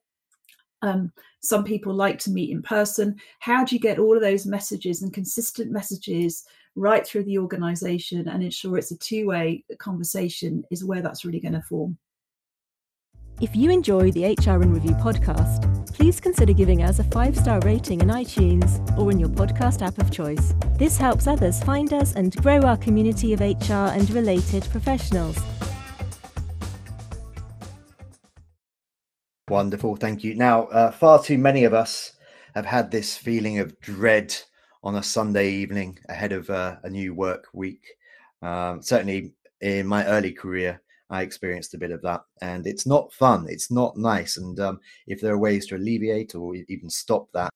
um, 0.82 1.12
some 1.40 1.64
people 1.64 1.92
like 1.94 2.18
to 2.18 2.30
meet 2.30 2.50
in 2.50 2.62
person 2.62 3.16
how 3.38 3.64
do 3.64 3.74
you 3.74 3.80
get 3.80 3.98
all 3.98 4.16
of 4.16 4.22
those 4.22 4.46
messages 4.46 5.02
and 5.02 5.12
consistent 5.12 5.70
messages 5.70 6.44
right 6.76 7.06
through 7.06 7.24
the 7.24 7.38
organization 7.38 8.28
and 8.28 8.42
ensure 8.42 8.78
it's 8.78 8.92
a 8.92 8.98
two-way 8.98 9.64
conversation 9.78 10.62
is 10.70 10.84
where 10.84 11.02
that's 11.02 11.24
really 11.24 11.40
going 11.40 11.52
to 11.52 11.62
form 11.62 11.98
if 13.40 13.56
you 13.56 13.70
enjoy 13.70 14.10
the 14.10 14.24
HR 14.24 14.62
in 14.62 14.70
Review 14.70 14.90
podcast, 14.96 15.94
please 15.94 16.20
consider 16.20 16.52
giving 16.52 16.82
us 16.82 16.98
a 16.98 17.04
five 17.04 17.34
star 17.34 17.58
rating 17.60 18.02
in 18.02 18.08
iTunes 18.08 18.98
or 18.98 19.10
in 19.10 19.18
your 19.18 19.30
podcast 19.30 19.80
app 19.80 19.96
of 19.96 20.10
choice. 20.10 20.52
This 20.76 20.98
helps 20.98 21.26
others 21.26 21.62
find 21.62 21.94
us 21.94 22.12
and 22.12 22.36
grow 22.36 22.60
our 22.60 22.76
community 22.76 23.32
of 23.32 23.40
HR 23.40 23.94
and 23.96 24.10
related 24.10 24.64
professionals. 24.70 25.38
Wonderful, 29.50 29.96
thank 29.96 30.22
you. 30.22 30.36
Now, 30.36 30.66
uh, 30.66 30.92
far 30.92 31.20
too 31.20 31.36
many 31.36 31.64
of 31.64 31.74
us 31.74 32.12
have 32.54 32.66
had 32.66 32.88
this 32.88 33.16
feeling 33.16 33.58
of 33.58 33.80
dread 33.80 34.32
on 34.84 34.94
a 34.94 35.02
Sunday 35.02 35.50
evening 35.50 35.98
ahead 36.08 36.30
of 36.30 36.48
uh, 36.50 36.76
a 36.84 36.88
new 36.88 37.14
work 37.14 37.48
week. 37.52 37.84
Um, 38.42 38.80
certainly 38.80 39.32
in 39.60 39.88
my 39.88 40.06
early 40.06 40.30
career, 40.30 40.80
I 41.10 41.22
experienced 41.22 41.74
a 41.74 41.78
bit 41.78 41.90
of 41.90 42.00
that, 42.02 42.20
and 42.40 42.64
it's 42.64 42.86
not 42.86 43.12
fun. 43.12 43.46
It's 43.48 43.72
not 43.72 43.96
nice. 43.96 44.36
And 44.36 44.60
um, 44.60 44.78
if 45.08 45.20
there 45.20 45.34
are 45.34 45.38
ways 45.38 45.66
to 45.66 45.74
alleviate 45.74 46.36
or 46.36 46.54
even 46.54 46.88
stop 46.88 47.26
that, 47.34 47.49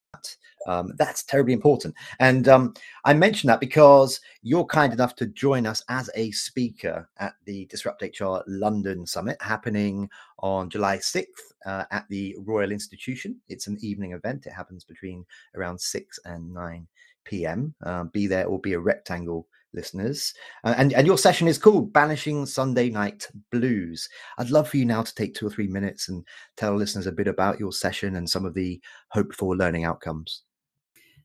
um, 0.67 0.93
that's 0.97 1.23
terribly 1.23 1.53
important. 1.53 1.95
And 2.21 2.49
um, 2.49 2.75
I 3.05 3.13
mention 3.15 3.49
that 3.49 3.61
because 3.61 4.21
you're 4.43 4.65
kind 4.65 4.93
enough 4.93 5.15
to 5.17 5.27
join 5.27 5.67
us 5.67 5.83
as 5.89 6.11
a 6.15 6.31
speaker 6.31 7.09
at 7.19 7.35
the 7.45 7.67
Disrupt 7.67 8.03
HR 8.03 8.39
London 8.47 9.07
Summit 9.07 9.37
happening 9.41 10.09
on 10.39 10.71
July 10.71 10.99
6th 10.99 11.27
uh, 11.67 11.85
at 11.91 12.07
the 12.09 12.37
Royal 12.41 12.73
Institution. 12.73 13.37
It's 13.49 13.67
an 13.67 13.79
evening 13.81 14.13
event. 14.13 14.47
It 14.47 14.53
happens 14.53 14.85
between 14.85 15.25
around 15.55 15.81
6 15.81 16.19
and 16.25 16.53
9 16.53 16.87
p.m. 17.25 17.75
Uh, 17.83 18.05
be 18.05 18.27
there 18.27 18.47
or 18.47 18.59
be 18.59 18.75
a 18.75 18.81
rectangle 18.81 19.47
listeners. 19.75 20.33
Uh, 20.63 20.75
and, 20.77 20.93
and 20.93 21.07
your 21.07 21.19
session 21.19 21.49
is 21.49 21.59
called 21.59 21.93
Banishing 21.93 22.47
Sunday 22.47 22.91
Night 22.91 23.29
Blues. 23.51 24.09
I'd 24.39 24.51
love 24.51 24.69
for 24.69 24.77
you 24.77 24.85
now 24.85 25.03
to 25.03 25.15
take 25.15 25.35
two 25.35 25.47
or 25.47 25.51
three 25.51 25.69
minutes 25.69 26.09
and 26.09 26.25
tell 26.57 26.75
listeners 26.75 27.07
a 27.07 27.13
bit 27.13 27.29
about 27.29 27.61
your 27.61 27.73
session 27.73 28.17
and 28.17 28.29
some 28.29 28.45
of 28.45 28.55
the 28.55 28.81
hoped 29.11 29.35
for 29.35 29.57
learning 29.57 29.85
outcomes. 29.85 30.43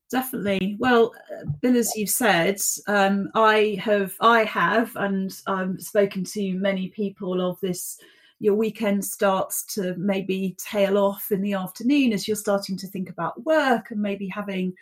Definitely. 0.10 0.76
Well, 0.80 1.14
Bill, 1.62 1.78
as 1.78 1.96
you've 1.96 2.10
said, 2.10 2.60
um, 2.88 3.30
I 3.36 3.80
have, 3.84 4.16
I 4.22 4.44
have, 4.44 4.96
and 4.96 5.32
I've 5.46 5.80
spoken 5.80 6.24
to 6.24 6.54
many 6.54 6.90
people 6.90 7.48
of 7.48 7.60
this. 7.60 8.00
Your 8.40 8.56
weekend 8.56 9.06
starts 9.06 9.66
to 9.76 9.96
maybe 9.98 10.56
tail 10.58 10.98
off 10.98 11.32
in 11.32 11.42
the 11.42 11.54
afternoon 11.54 12.14
as 12.14 12.28
you're 12.28 12.38
starting 12.38 12.78
to 12.78 12.88
think 12.88 13.10
about 13.10 13.44
work 13.46 13.92
and 13.92 14.02
maybe 14.02 14.28
having 14.28 14.74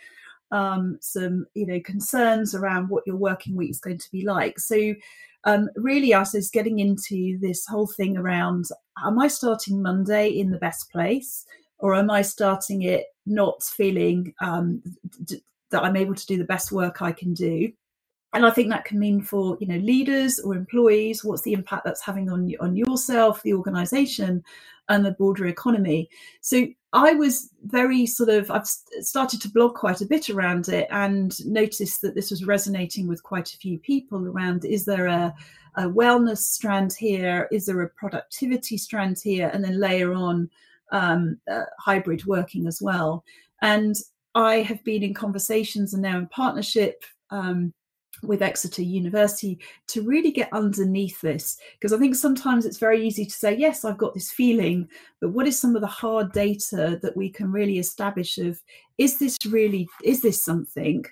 um, 0.52 0.98
some 1.02 1.46
you 1.54 1.66
know 1.66 1.80
concerns 1.82 2.56
around 2.56 2.90
what 2.90 3.06
your 3.06 3.16
working 3.16 3.56
week 3.56 3.72
is 3.72 3.80
going 3.80 3.98
to 3.98 4.12
be 4.12 4.26
like. 4.26 4.60
So 4.60 4.94
um, 5.44 5.70
really, 5.76 6.14
us 6.14 6.36
is 6.36 6.50
getting 6.50 6.80
into 6.80 7.38
this 7.40 7.66
whole 7.66 7.88
thing 7.88 8.18
around: 8.18 8.66
Am 9.04 9.20
I 9.20 9.28
starting 9.28 9.82
Monday 9.82 10.30
in 10.30 10.52
the 10.52 10.58
best 10.58 10.92
place, 10.92 11.46
or 11.80 11.96
am 11.96 12.10
I 12.10 12.22
starting 12.22 12.84
it 12.84 13.06
not 13.26 13.64
feeling 13.64 14.34
um, 14.42 14.82
d- 15.26 15.42
that 15.72 15.84
I'm 15.84 15.98
able 15.98 16.16
to 16.16 16.26
do 16.26 16.38
the 16.38 16.44
best 16.44 16.72
work 16.72 17.02
I 17.02 17.12
can 17.12 17.34
do? 17.34 17.72
And 18.38 18.46
I 18.46 18.52
think 18.52 18.70
that 18.70 18.86
can 18.86 19.00
mean 19.00 19.20
for 19.20 19.58
you 19.60 19.66
know 19.66 19.78
leaders 19.78 20.38
or 20.38 20.54
employees, 20.54 21.24
what's 21.24 21.42
the 21.42 21.54
impact 21.54 21.84
that's 21.84 22.06
having 22.06 22.30
on 22.30 22.54
on 22.60 22.76
yourself, 22.76 23.42
the 23.42 23.56
organisation, 23.56 24.44
and 24.90 25.04
the 25.04 25.14
broader 25.14 25.48
economy. 25.48 26.08
So 26.42 26.68
I 26.94 27.14
was 27.14 27.50
very 27.64 28.06
sort 28.06 28.30
of 28.30 28.52
I've 28.52 28.68
started 28.68 29.42
to 29.42 29.50
blog 29.50 29.74
quite 29.74 30.02
a 30.02 30.06
bit 30.06 30.30
around 30.30 30.70
it 30.70 30.88
and 30.92 31.34
noticed 31.48 32.04
that 32.04 32.14
this 32.14 32.30
was 32.30 32.46
resonating 32.46 33.08
with 33.08 33.24
quite 33.24 33.52
a 33.56 33.58
few 33.58 33.80
people 33.80 34.28
around 34.28 34.66
is 34.66 34.86
there 34.86 35.08
a, 35.08 35.34
a 35.74 35.90
wellness 35.90 36.38
strand 36.38 36.94
here, 36.94 37.48
is 37.52 37.66
there 37.66 37.82
a 37.82 37.90
productivity 37.90 38.78
strand 38.78 39.18
here, 39.20 39.50
and 39.52 39.64
then 39.64 39.80
layer 39.80 40.14
on 40.14 40.48
um, 40.92 41.40
uh, 41.50 41.64
hybrid 41.80 42.24
working 42.28 42.68
as 42.68 42.84
well. 42.84 43.24
And 43.64 43.96
I 44.36 44.58
have 44.58 44.84
been 44.84 45.02
in 45.02 45.16
conversations 45.16 45.96
and 45.96 46.04
now 46.04 46.20
in 46.20 46.28
partnership 46.28 47.04
um, 47.32 47.74
with 48.24 48.42
Exeter 48.42 48.82
University 48.82 49.60
to 49.88 50.02
really 50.02 50.32
get 50.32 50.52
underneath 50.54 51.20
this. 51.22 51.58
Because 51.74 51.94
I 51.94 51.98
think 51.98 52.16
sometimes 52.16 52.66
it's 52.66 52.78
very 52.78 53.06
easy 53.06 53.26
to 53.26 53.32
say, 53.32 53.56
yes, 53.56 53.86
I've 53.86 53.98
got 53.98 54.14
this 54.14 54.32
feeling, 54.32 54.88
but 55.22 55.30
what 55.30 55.48
is 55.48 55.60
some 55.60 55.76
of 55.76 55.82
the 55.82 55.88
hard 55.88 56.32
data 56.32 57.00
that 57.02 57.16
we 57.16 57.30
can 57.30 57.52
really 57.52 57.80
establish 57.80 58.38
of 58.38 58.60
is 58.98 59.20
this 59.20 59.38
really, 59.50 59.88
is 60.04 60.22
this 60.22 60.44
something? 60.44 61.06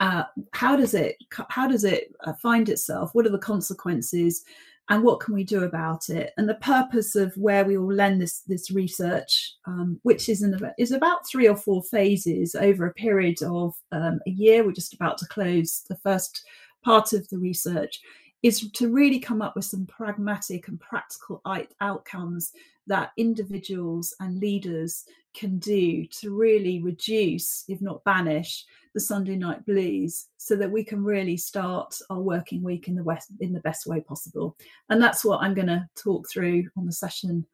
Uh, 0.00 0.22
how 0.52 0.76
does 0.76 0.94
it 0.94 1.16
how 1.48 1.66
does 1.66 1.82
it 1.82 2.14
uh, 2.22 2.32
find 2.34 2.68
itself 2.68 3.10
what 3.14 3.26
are 3.26 3.30
the 3.30 3.38
consequences 3.38 4.44
and 4.90 5.02
what 5.02 5.20
can 5.20 5.34
we 5.34 5.44
do 5.44 5.64
about 5.64 6.08
it? 6.08 6.32
And 6.36 6.48
the 6.48 6.54
purpose 6.54 7.14
of 7.14 7.36
where 7.36 7.64
we 7.64 7.76
will 7.76 7.92
lend 7.92 8.20
this 8.20 8.40
this 8.46 8.70
research 8.70 9.54
um, 9.66 10.00
which 10.02 10.28
is 10.28 10.42
in 10.42 10.58
is 10.78 10.92
about 10.92 11.28
three 11.28 11.48
or 11.48 11.56
four 11.56 11.82
phases 11.82 12.54
over 12.54 12.86
a 12.86 12.94
period 12.94 13.42
of 13.42 13.74
um, 13.92 14.20
a 14.26 14.30
year. 14.30 14.64
We're 14.64 14.72
just 14.72 14.94
about 14.94 15.18
to 15.18 15.26
close 15.26 15.84
the 15.88 15.96
first 15.96 16.42
part 16.84 17.12
of 17.12 17.28
the 17.28 17.38
research 17.38 18.00
is 18.42 18.70
to 18.70 18.92
really 18.92 19.18
come 19.18 19.42
up 19.42 19.56
with 19.56 19.64
some 19.64 19.86
pragmatic 19.86 20.68
and 20.68 20.78
practical 20.80 21.42
outcomes 21.80 22.52
that 22.86 23.10
individuals 23.16 24.14
and 24.20 24.38
leaders 24.38 25.04
can 25.34 25.58
do 25.58 26.06
to 26.06 26.34
really 26.34 26.80
reduce, 26.80 27.64
if 27.68 27.80
not 27.80 28.02
banish, 28.04 28.64
the 28.94 29.00
Sunday 29.00 29.36
night 29.36 29.64
blues, 29.66 30.26
so 30.36 30.56
that 30.56 30.70
we 30.70 30.82
can 30.82 31.04
really 31.04 31.36
start 31.36 31.96
our 32.10 32.20
working 32.20 32.62
week 32.62 32.88
in 32.88 32.94
the 32.94 33.02
west 33.02 33.30
in 33.40 33.52
the 33.52 33.60
best 33.60 33.86
way 33.86 34.00
possible. 34.00 34.56
And 34.88 35.02
that's 35.02 35.24
what 35.24 35.42
I'm 35.42 35.54
going 35.54 35.68
to 35.68 35.88
talk 35.96 36.28
through 36.30 36.64
on 36.76 36.86
the 36.86 36.92
session 36.92 37.44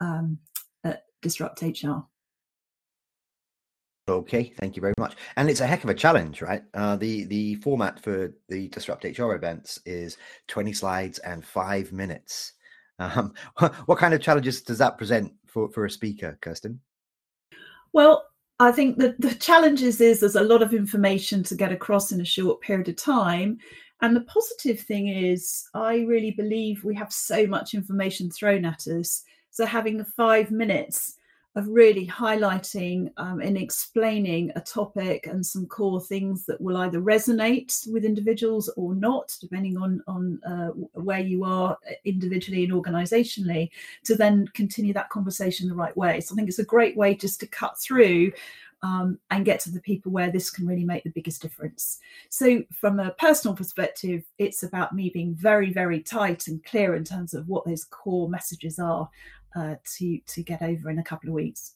um, 0.00 0.38
at 0.84 1.04
Disrupt 1.22 1.62
HR. 1.62 2.04
Okay, 4.08 4.52
thank 4.58 4.74
you 4.74 4.80
very 4.80 4.94
much. 4.98 5.14
And 5.36 5.48
it's 5.48 5.60
a 5.60 5.66
heck 5.66 5.84
of 5.84 5.90
a 5.90 5.94
challenge, 5.94 6.42
right? 6.42 6.62
Uh, 6.74 6.96
the 6.96 7.24
the 7.24 7.54
format 7.56 8.02
for 8.02 8.34
the 8.48 8.68
Disrupt 8.68 9.04
HR 9.04 9.34
events 9.34 9.78
is 9.86 10.18
20 10.48 10.72
slides 10.72 11.18
and 11.20 11.44
five 11.44 11.92
minutes. 11.92 12.54
Um, 12.98 13.32
what 13.86 13.98
kind 13.98 14.12
of 14.12 14.20
challenges 14.20 14.62
does 14.62 14.78
that 14.78 14.98
present 14.98 15.32
for, 15.46 15.70
for 15.70 15.84
a 15.84 15.90
speaker, 15.90 16.36
Kirstin? 16.42 16.78
Well, 17.92 18.24
I 18.58 18.72
think 18.72 18.98
that 18.98 19.20
the 19.20 19.34
challenges 19.34 20.00
is 20.00 20.20
there's 20.20 20.36
a 20.36 20.42
lot 20.42 20.62
of 20.62 20.74
information 20.74 21.42
to 21.44 21.54
get 21.54 21.72
across 21.72 22.10
in 22.10 22.20
a 22.20 22.24
short 22.24 22.60
period 22.60 22.88
of 22.88 22.96
time. 22.96 23.58
And 24.00 24.16
the 24.16 24.22
positive 24.22 24.80
thing 24.80 25.08
is, 25.08 25.64
I 25.74 25.98
really 26.00 26.32
believe 26.32 26.82
we 26.82 26.94
have 26.96 27.12
so 27.12 27.46
much 27.46 27.72
information 27.74 28.30
thrown 28.30 28.64
at 28.64 28.86
us. 28.88 29.22
So 29.50 29.64
having 29.64 29.96
the 29.96 30.04
five 30.04 30.50
minutes 30.50 31.18
of 31.54 31.68
really 31.68 32.06
highlighting 32.06 33.10
um, 33.18 33.40
and 33.40 33.58
explaining 33.58 34.50
a 34.56 34.60
topic 34.60 35.26
and 35.26 35.44
some 35.44 35.66
core 35.66 36.00
things 36.00 36.46
that 36.46 36.60
will 36.60 36.78
either 36.78 37.00
resonate 37.00 37.90
with 37.92 38.04
individuals 38.06 38.72
or 38.76 38.94
not, 38.94 39.36
depending 39.40 39.76
on 39.76 40.02
on 40.06 40.40
uh, 40.44 40.68
where 40.94 41.20
you 41.20 41.44
are 41.44 41.76
individually 42.04 42.64
and 42.64 42.72
organisationally, 42.72 43.70
to 44.04 44.14
then 44.14 44.46
continue 44.54 44.94
that 44.94 45.10
conversation 45.10 45.68
the 45.68 45.74
right 45.74 45.96
way. 45.96 46.20
So 46.20 46.34
I 46.34 46.36
think 46.36 46.48
it's 46.48 46.58
a 46.58 46.64
great 46.64 46.96
way 46.96 47.14
just 47.14 47.40
to 47.40 47.46
cut 47.46 47.78
through. 47.78 48.32
Um, 48.84 49.20
and 49.30 49.44
get 49.44 49.60
to 49.60 49.70
the 49.70 49.80
people 49.80 50.10
where 50.10 50.32
this 50.32 50.50
can 50.50 50.66
really 50.66 50.84
make 50.84 51.04
the 51.04 51.10
biggest 51.10 51.40
difference. 51.40 52.00
So, 52.30 52.64
from 52.72 52.98
a 52.98 53.12
personal 53.12 53.56
perspective, 53.56 54.24
it's 54.38 54.64
about 54.64 54.92
me 54.92 55.08
being 55.08 55.36
very, 55.36 55.72
very 55.72 56.00
tight 56.00 56.48
and 56.48 56.64
clear 56.64 56.96
in 56.96 57.04
terms 57.04 57.32
of 57.32 57.46
what 57.46 57.64
those 57.64 57.84
core 57.84 58.28
messages 58.28 58.80
are 58.80 59.08
uh, 59.56 59.74
to 59.96 60.18
to 60.26 60.42
get 60.42 60.62
over 60.62 60.90
in 60.90 60.98
a 60.98 61.04
couple 61.04 61.28
of 61.28 61.34
weeks. 61.34 61.74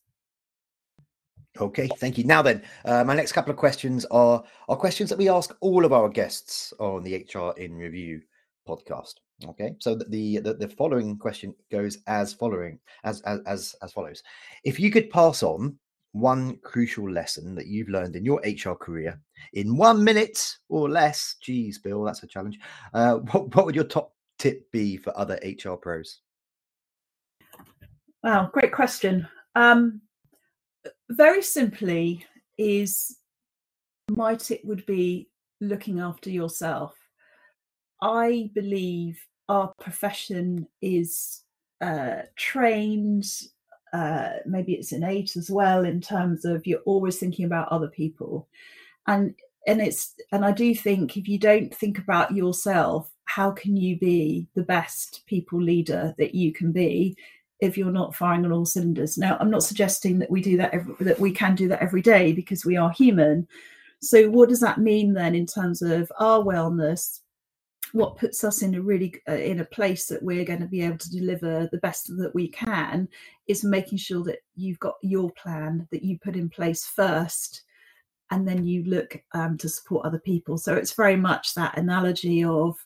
Okay, 1.59 1.89
thank 1.97 2.19
you. 2.19 2.25
Now 2.25 2.43
then, 2.43 2.63
uh, 2.85 3.03
my 3.05 3.15
next 3.15 3.33
couple 3.33 3.51
of 3.51 3.57
questions 3.57 4.05
are 4.07 4.43
are 4.69 4.77
questions 4.77 5.09
that 5.11 5.19
we 5.19 5.29
ask 5.29 5.57
all 5.61 5.85
of 5.85 5.93
our 5.93 6.09
guests 6.09 6.73
on 6.79 7.03
the 7.03 7.27
HR 7.33 7.59
in 7.59 7.77
Review 7.77 8.21
podcast. 8.69 9.15
Okay, 9.45 9.75
so 9.79 9.95
the 9.95 10.39
the, 10.39 10.55
the 10.55 10.69
following 10.69 11.17
question 11.17 11.55
goes 11.71 11.99
as 12.07 12.33
following 12.33 12.79
as, 13.05 13.21
as 13.23 13.75
as 13.83 13.93
follows: 13.93 14.23
If 14.65 14.79
you 14.79 14.91
could 14.91 15.11
pass 15.11 15.43
on 15.43 15.79
one 16.13 16.57
crucial 16.63 17.11
lesson 17.11 17.55
that 17.55 17.67
you've 17.67 17.91
learned 17.91 18.17
in 18.17 18.25
your 18.25 18.41
HR 18.41 18.75
career 18.75 19.21
in 19.53 19.77
one 19.77 20.03
minute 20.03 20.57
or 20.71 20.89
less, 20.89 21.37
geez, 21.43 21.79
Bill, 21.79 22.03
that's 22.05 22.23
a 22.23 22.27
challenge. 22.27 22.59
Uh, 22.95 23.15
what 23.33 23.55
what 23.55 23.67
would 23.67 23.75
your 23.75 23.85
top 23.85 24.15
tip 24.39 24.71
be 24.73 24.97
for 24.97 25.17
other 25.19 25.39
HR 25.43 25.75
pros? 25.75 26.21
Wow, 28.27 28.51
great 28.53 28.73
question. 28.73 29.29
Um, 29.55 30.01
very 31.11 31.43
simply, 31.43 32.27
is 32.59 33.19
my 34.11 34.35
tip 34.35 34.65
would 34.65 34.85
be 34.85 35.29
looking 35.61 36.01
after 36.01 36.29
yourself. 36.29 36.97
I 38.03 38.51
believe 38.53 39.25
our 39.49 39.73
profession 39.81 40.67
is 40.83 41.45
uh, 41.81 42.23
trained, 42.35 43.27
uh, 43.93 44.31
maybe 44.45 44.73
it's 44.73 44.91
innate 44.91 45.37
as 45.37 45.49
well, 45.49 45.85
in 45.85 46.01
terms 46.01 46.45
of 46.45 46.67
you're 46.67 46.81
always 46.81 47.19
thinking 47.19 47.45
about 47.45 47.69
other 47.69 47.89
people. 47.89 48.49
And 49.07 49.37
and 49.69 49.81
it's 49.81 50.17
and 50.33 50.45
I 50.45 50.51
do 50.51 50.75
think 50.75 51.17
if 51.17 51.29
you 51.29 51.39
don't 51.39 51.73
think 51.73 51.97
about 51.99 52.35
yourself, 52.35 53.09
how 53.27 53.53
can 53.53 53.77
you 53.77 53.97
be 53.97 54.49
the 54.57 54.65
best 54.65 55.23
people 55.27 55.63
leader 55.63 56.13
that 56.19 56.35
you 56.35 56.53
can 56.53 56.73
be 56.73 57.17
if 57.61 57.77
you're 57.77 57.91
not 57.91 58.15
firing 58.15 58.45
on 58.45 58.53
all 58.53 58.67
cylinders? 58.67 59.17
Now, 59.17 59.37
I'm 59.41 59.51
not 59.51 59.63
suggesting 59.63 60.19
that 60.19 60.31
we 60.31 60.43
do 60.43 60.57
that 60.59 60.75
every, 60.75 60.95
that 61.01 61.21
we 61.21 61.33
can 61.33 61.55
do 61.55 61.69
that 61.69 61.83
every 61.83 62.03
day 62.03 62.33
because 62.33 62.65
we 62.65 62.77
are 62.77 62.91
human. 62.91 63.47
So, 64.01 64.29
what 64.29 64.49
does 64.49 64.61
that 64.61 64.79
mean 64.79 65.15
then 65.15 65.35
in 65.35 65.47
terms 65.47 65.83
of 65.83 66.11
our 66.19 66.41
wellness? 66.41 67.21
What 67.93 68.19
puts 68.19 68.45
us 68.45 68.63
in 68.63 68.75
a 68.75 68.83
really 68.83 69.15
uh, 69.29 69.35
in 69.35 69.61
a 69.61 69.65
place 69.65 70.07
that 70.07 70.23
we're 70.23 70.45
going 70.45 70.61
to 70.61 70.67
be 70.67 70.83
able 70.83 70.99
to 70.99 71.11
deliver 71.11 71.69
the 71.71 71.79
best 71.79 72.09
that 72.19 72.35
we 72.35 72.49
can 72.49 73.09
is 73.47 73.65
making 73.65 73.99
sure 73.99 74.25
that 74.25 74.41
you've 74.55 74.81
got 74.81 74.97
your 75.03 75.31
plan 75.33 75.87
that 75.93 76.03
you 76.03 76.19
put 76.19 76.37
in 76.37 76.51
place 76.51 76.85
first 76.85 77.63
and 78.31 78.47
then 78.47 78.65
you 78.65 78.85
look 78.85 79.23
um, 79.33 79.57
to 79.59 79.69
support 79.69 80.05
other 80.05 80.19
people. 80.19 80.59
So 80.59 80.75
it's 80.75 80.95
very 80.95 81.17
much 81.17 81.55
that 81.55 81.79
analogy 81.79 82.45
of 82.45 82.77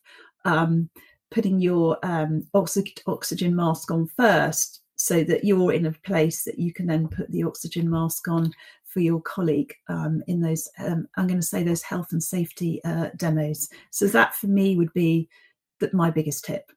um, 0.45 0.91
putting 1.31 1.61
your 1.61 1.99
um, 2.03 2.47
oxy- 2.55 2.95
oxygen 3.07 3.55
mask 3.55 3.91
on 3.91 4.07
first 4.07 4.83
so 4.97 5.25
that 5.25 5.45
you're 5.45 5.73
in 5.73 5.87
a 5.87 5.93
place 5.93 6.45
that 6.45 6.59
you 6.59 6.73
can 6.73 6.87
then 6.87 7.09
put 7.09 7.31
the 7.31 7.43
oxygen 7.43 7.89
mask 7.89 8.29
on 8.29 8.53
for 8.85 9.01
your 9.01 9.21
colleague 9.23 9.75
um, 9.89 10.23
in 10.27 10.41
those, 10.41 10.69
um, 10.79 11.09
I'm 11.17 11.27
going 11.27 11.41
to 11.41 11.47
say 11.47 11.63
those 11.63 11.83
health 11.83 12.13
and 12.13 12.23
safety 12.23 12.83
uh, 12.85 13.11
demos. 13.17 13.69
So 13.91 14.07
that 14.09 14.35
for 14.35 14.49
me 14.49 14.77
would 14.77 14.93
be 14.93 15.29
that 15.79 15.95
my 15.95 16.11
biggest 16.11 16.45
tip. 16.45 16.71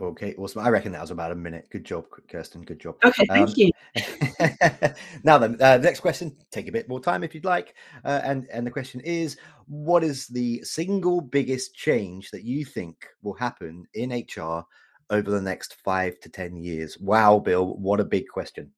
Okay, 0.00 0.34
awesome. 0.36 0.62
I 0.62 0.68
reckon 0.68 0.92
that 0.92 1.00
was 1.00 1.10
about 1.10 1.32
a 1.32 1.34
minute. 1.34 1.68
Good 1.70 1.84
job, 1.84 2.04
Kirstin. 2.28 2.64
Good 2.64 2.80
job. 2.80 2.96
Okay, 3.04 3.24
thank 3.26 3.48
um, 3.48 3.54
you. 3.56 3.70
now 5.24 5.38
then, 5.38 5.56
uh, 5.60 5.78
the 5.78 5.84
next 5.84 6.00
question. 6.00 6.36
Take 6.50 6.68
a 6.68 6.72
bit 6.72 6.88
more 6.88 7.00
time 7.00 7.24
if 7.24 7.34
you'd 7.34 7.44
like. 7.44 7.74
Uh, 8.04 8.20
and 8.24 8.46
and 8.52 8.66
the 8.66 8.70
question 8.70 9.00
is, 9.00 9.36
what 9.66 10.04
is 10.04 10.26
the 10.26 10.62
single 10.62 11.20
biggest 11.20 11.74
change 11.74 12.30
that 12.30 12.44
you 12.44 12.64
think 12.64 13.06
will 13.22 13.34
happen 13.34 13.86
in 13.94 14.10
HR 14.10 14.64
over 15.10 15.30
the 15.30 15.40
next 15.40 15.76
five 15.84 16.20
to 16.20 16.28
ten 16.28 16.56
years? 16.56 16.98
Wow, 16.98 17.38
Bill, 17.38 17.76
what 17.76 18.00
a 18.00 18.04
big 18.04 18.28
question. 18.28 18.70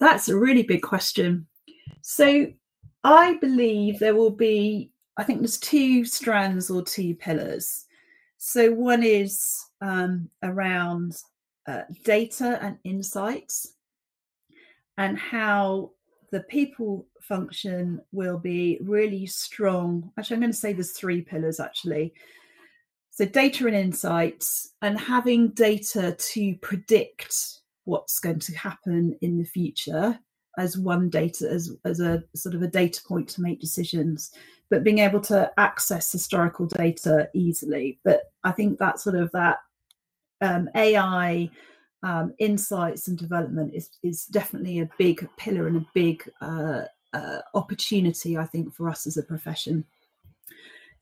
That's 0.00 0.28
a 0.28 0.36
really 0.36 0.62
big 0.62 0.82
question. 0.82 1.46
So 2.02 2.46
I 3.04 3.34
believe 3.34 3.98
there 3.98 4.16
will 4.16 4.30
be. 4.30 4.90
I 5.16 5.22
think 5.22 5.40
there's 5.40 5.58
two 5.58 6.04
strands 6.04 6.70
or 6.70 6.82
two 6.82 7.14
pillars. 7.14 7.86
So 8.38 8.72
one 8.72 9.02
is 9.02 9.64
um, 9.80 10.30
around 10.42 11.16
uh, 11.66 11.82
data 12.04 12.58
and 12.62 12.78
insights 12.84 13.74
and 14.98 15.18
how 15.18 15.90
the 16.32 16.40
people 16.40 17.06
function 17.20 18.00
will 18.12 18.38
be 18.38 18.78
really 18.82 19.26
strong. 19.26 20.12
Actually, 20.18 20.36
I'm 20.36 20.40
going 20.40 20.52
to 20.52 20.58
say 20.58 20.72
there's 20.72 20.92
three 20.92 21.22
pillars 21.22 21.60
actually. 21.60 22.14
So, 23.10 23.24
data 23.24 23.66
and 23.66 23.74
insights, 23.74 24.74
and 24.82 25.00
having 25.00 25.48
data 25.50 26.14
to 26.18 26.54
predict 26.56 27.60
what's 27.84 28.20
going 28.20 28.40
to 28.40 28.54
happen 28.54 29.16
in 29.22 29.38
the 29.38 29.44
future 29.44 30.18
as 30.58 30.76
one 30.76 31.10
data, 31.10 31.48
as, 31.50 31.72
as 31.84 32.00
a 32.00 32.22
sort 32.34 32.54
of 32.54 32.62
a 32.62 32.68
data 32.68 33.02
point 33.06 33.28
to 33.28 33.42
make 33.42 33.60
decisions 33.60 34.32
but 34.70 34.84
being 34.84 34.98
able 34.98 35.20
to 35.20 35.50
access 35.58 36.10
historical 36.10 36.66
data 36.66 37.28
easily. 37.34 37.98
But 38.04 38.32
I 38.44 38.52
think 38.52 38.78
that 38.78 39.00
sort 39.00 39.16
of 39.16 39.30
that 39.32 39.58
um, 40.40 40.68
AI 40.74 41.50
um, 42.02 42.34
insights 42.38 43.08
and 43.08 43.16
development 43.16 43.74
is 43.74 43.90
is 44.02 44.26
definitely 44.26 44.80
a 44.80 44.90
big 44.98 45.28
pillar 45.36 45.66
and 45.66 45.78
a 45.78 45.86
big 45.94 46.28
uh, 46.40 46.82
uh, 47.12 47.38
opportunity, 47.54 48.36
I 48.36 48.44
think, 48.44 48.74
for 48.74 48.88
us 48.88 49.06
as 49.06 49.16
a 49.16 49.22
profession. 49.22 49.84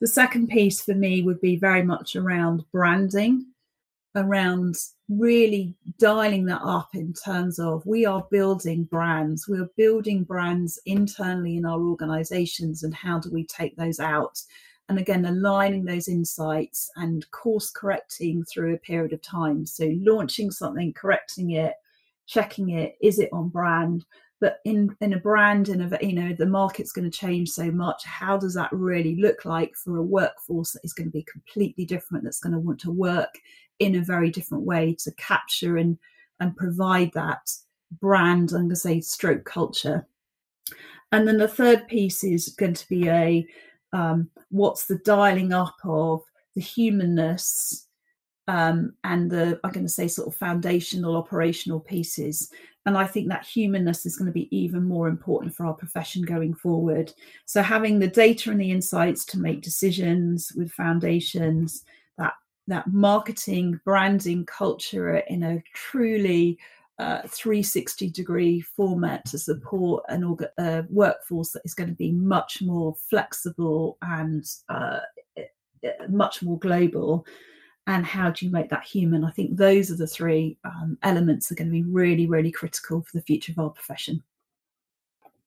The 0.01 0.07
second 0.07 0.49
piece 0.49 0.83
for 0.83 0.95
me 0.95 1.23
would 1.23 1.41
be 1.41 1.57
very 1.57 1.83
much 1.83 2.17
around 2.17 2.65
branding 2.73 3.47
around 4.17 4.77
really 5.09 5.75
dialing 5.99 6.47
that 6.47 6.63
up 6.63 6.91
in 6.95 7.13
terms 7.13 7.59
of 7.59 7.85
we 7.85 8.07
are 8.07 8.27
building 8.31 8.85
brands. 8.85 9.49
We're 9.49 9.71
building 9.77 10.25
brands 10.25 10.79
internally 10.87 11.57
in 11.57 11.67
our 11.67 11.81
organizations 11.81 12.83
and 12.85 12.95
how 12.95 13.19
do 13.19 13.31
we 13.31 13.45
take 13.47 13.77
those 13.77 14.01
out? 14.01 14.41
And 14.89 14.99
again 14.99 15.25
aligning 15.25 15.85
those 15.85 16.09
insights 16.09 16.91
and 16.97 17.29
course 17.31 17.71
correcting 17.71 18.45
through 18.45 18.75
a 18.75 18.79
period 18.79 19.13
of 19.13 19.23
time. 19.23 19.67
So 19.67 19.91
launching 20.01 20.51
something 20.51 20.93
correcting 20.93 21.53
it 21.53 21.75
checking 22.27 22.71
it 22.71 22.97
is 23.03 23.19
it 23.19 23.29
on 23.33 23.49
brand 23.49 24.05
but 24.41 24.59
in 24.65 24.95
in 25.01 25.13
a 25.13 25.19
brand 25.19 25.69
in 25.69 25.81
a 25.81 25.99
you 26.01 26.13
know 26.13 26.35
the 26.39 26.47
market's 26.47 26.93
going 26.93 27.09
to 27.09 27.19
change 27.19 27.51
so 27.51 27.71
much 27.71 28.05
how 28.05 28.37
does 28.37 28.55
that 28.55 28.73
really 28.73 29.17
look 29.17 29.45
like 29.45 29.75
for 29.75 29.97
a 29.97 30.03
workforce 30.03 30.73
that 30.73 30.85
is 30.85 30.93
going 30.93 31.09
to 31.09 31.13
be 31.13 31.25
completely 31.31 31.85
different 31.85 32.25
that's 32.25 32.41
going 32.41 32.53
to 32.53 32.59
want 32.59 32.81
to 32.81 32.91
work 32.91 33.39
in 33.79 33.97
a 33.97 34.05
very 34.05 34.31
different 34.31 34.65
way 34.65 34.95
to 34.99 35.11
capture 35.13 35.77
and 35.77 35.99
and 36.41 36.57
provide 36.57 37.11
that 37.15 37.51
brand 38.01 38.51
i'm 38.53 38.63
going 38.63 38.69
to 38.69 38.77
say 38.77 39.01
stroke 39.01 39.45
culture? 39.45 40.07
And 41.13 41.29
then 41.29 41.39
the 41.39 41.47
third 41.47 41.87
piece 41.87 42.25
is 42.25 42.49
going 42.49 42.75
to 42.75 42.89
be 42.89 43.09
a 43.09 43.47
um, 43.93 44.31
what's 44.51 44.87
the 44.87 44.99
dialing 45.05 45.53
up 45.53 45.77
of 45.85 46.23
the 46.57 46.61
humanness 46.61 47.87
um, 48.49 48.95
and 49.05 49.31
the 49.31 49.61
i'm 49.63 49.71
going 49.71 49.87
to 49.87 49.93
say 49.93 50.09
sort 50.09 50.27
of 50.27 50.35
foundational 50.35 51.17
operational 51.17 51.79
pieces 51.79 52.51
and 52.87 52.97
i 52.97 53.07
think 53.07 53.29
that 53.29 53.47
humanness 53.47 54.07
is 54.07 54.17
going 54.17 54.27
to 54.27 54.33
be 54.33 54.55
even 54.57 54.85
more 54.85 55.09
important 55.09 55.55
for 55.55 55.67
our 55.67 55.75
profession 55.75 56.23
going 56.23 56.55
forward 56.55 57.13
so 57.45 57.63
having 57.63 57.99
the 57.99 58.09
data 58.09 58.51
and 58.51 58.61
the 58.61 58.71
insights 58.71 59.25
to 59.25 59.39
make 59.39 59.63
decisions 59.63 60.53
with 60.57 60.71
foundations 60.71 61.85
that 62.19 62.35
that 62.67 62.87
marketing, 62.87 63.81
branding 63.85 64.47
culture 64.47 65.17
in 65.17 65.43
a 65.43 65.63
truly 65.75 66.59
uh, 66.99 67.23
360 67.27 68.11
degree 68.11 68.61
format 68.61 69.25
to 69.27 69.39
support 69.39 70.05
an 70.09 70.23
org- 70.23 70.47
uh, 70.59 70.83
workforce 70.89 71.51
that 71.51 71.63
is 71.65 71.75
going 71.75 71.89
to 71.89 71.97
be 71.97 72.13
much 72.13 72.63
more 72.63 72.95
flexible 73.11 73.99
and 74.03 74.45
uh, 74.69 75.01
much 76.09 76.43
more 76.43 76.59
global. 76.59 77.27
And 77.87 78.07
how 78.07 78.31
do 78.31 78.47
you 78.47 78.51
make 78.51 78.71
that 78.71 78.85
human? 78.85 79.25
I 79.25 79.31
think 79.31 79.57
those 79.57 79.91
are 79.91 79.97
the 79.97 80.07
three 80.07 80.57
um, 80.65 80.97
elements 81.03 81.49
that 81.49 81.55
are 81.55 81.65
going 81.65 81.69
to 81.69 81.83
be 81.83 81.91
really, 81.91 82.27
really 82.27 82.51
critical 82.51 83.03
for 83.03 83.17
the 83.17 83.23
future 83.23 83.53
of 83.53 83.59
our 83.59 83.71
profession. 83.71 84.23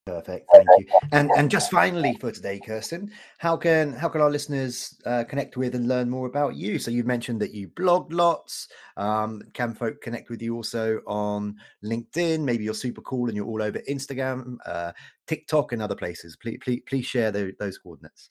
Perfect, 0.08 0.48
thank 0.54 0.68
you. 0.78 0.86
And 1.12 1.30
and 1.36 1.52
just 1.52 1.70
finally 1.70 2.16
for 2.22 2.32
today, 2.32 2.62
Kirstin, 2.66 3.10
how 3.40 3.58
can 3.58 3.92
how 3.92 4.08
can 4.08 4.22
our 4.22 4.30
listeners 4.30 4.96
uh, 5.06 5.26
connect 5.26 5.58
with 5.58 5.76
and 5.76 5.86
learn 5.86 6.10
more 6.10 6.28
about 6.28 6.56
you? 6.56 6.80
So 6.80 6.92
you've 6.92 7.06
mentioned 7.06 7.42
that 7.42 7.54
you 7.54 7.68
blog 7.68 8.14
lots. 8.14 8.70
Um, 8.96 9.42
can 9.54 9.74
folk 9.74 10.00
connect 10.02 10.30
with 10.30 10.42
you 10.42 10.56
also 10.56 11.02
on 11.08 11.58
LinkedIn? 11.84 12.40
Maybe 12.40 12.64
you're 12.64 12.74
super 12.74 13.02
cool 13.02 13.28
and 13.28 13.36
you're 13.36 13.48
all 13.48 13.62
over 13.62 13.80
Instagram, 13.90 14.56
uh, 14.66 14.94
TikTok, 15.28 15.74
and 15.74 15.82
other 15.82 15.96
places. 15.96 16.38
Please 16.38 16.60
please 16.62 16.84
please 16.88 17.06
share 17.06 17.30
the, 17.32 17.52
those 17.60 17.78
coordinates. 17.78 18.30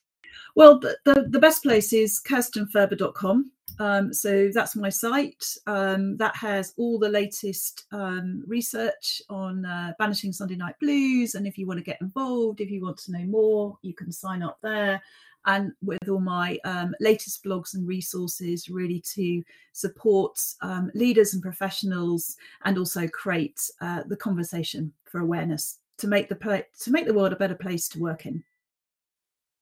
Well, 0.54 0.78
the, 0.78 0.96
the, 1.04 1.26
the 1.28 1.38
best 1.38 1.62
place 1.62 1.92
is 1.92 2.20
kirstinfurber.com. 2.26 3.50
Um, 3.78 4.12
so 4.12 4.50
that's 4.52 4.74
my 4.76 4.88
site. 4.88 5.44
Um, 5.66 6.16
that 6.16 6.34
has 6.36 6.72
all 6.76 6.98
the 6.98 7.08
latest 7.08 7.84
um, 7.92 8.42
research 8.46 9.20
on 9.28 9.66
uh, 9.66 9.92
Banishing 9.98 10.32
Sunday 10.32 10.56
Night 10.56 10.76
Blues. 10.80 11.34
And 11.34 11.46
if 11.46 11.58
you 11.58 11.66
want 11.66 11.78
to 11.78 11.84
get 11.84 12.00
involved, 12.00 12.60
if 12.60 12.70
you 12.70 12.82
want 12.82 12.98
to 12.98 13.12
know 13.12 13.24
more, 13.24 13.78
you 13.82 13.94
can 13.94 14.10
sign 14.10 14.42
up 14.42 14.58
there. 14.62 15.02
And 15.44 15.72
with 15.82 16.08
all 16.08 16.20
my 16.20 16.58
um, 16.64 16.94
latest 16.98 17.44
blogs 17.44 17.74
and 17.74 17.86
resources, 17.86 18.68
really 18.68 19.00
to 19.14 19.44
support 19.72 20.40
um, 20.60 20.90
leaders 20.94 21.34
and 21.34 21.42
professionals, 21.42 22.36
and 22.64 22.76
also 22.78 23.06
create 23.06 23.60
uh, 23.80 24.02
the 24.08 24.16
conversation 24.16 24.92
for 25.04 25.20
awareness 25.20 25.78
to 25.98 26.08
make 26.08 26.28
the 26.28 26.64
to 26.80 26.90
make 26.90 27.06
the 27.06 27.14
world 27.14 27.32
a 27.32 27.36
better 27.36 27.54
place 27.54 27.88
to 27.90 28.00
work 28.00 28.26
in. 28.26 28.42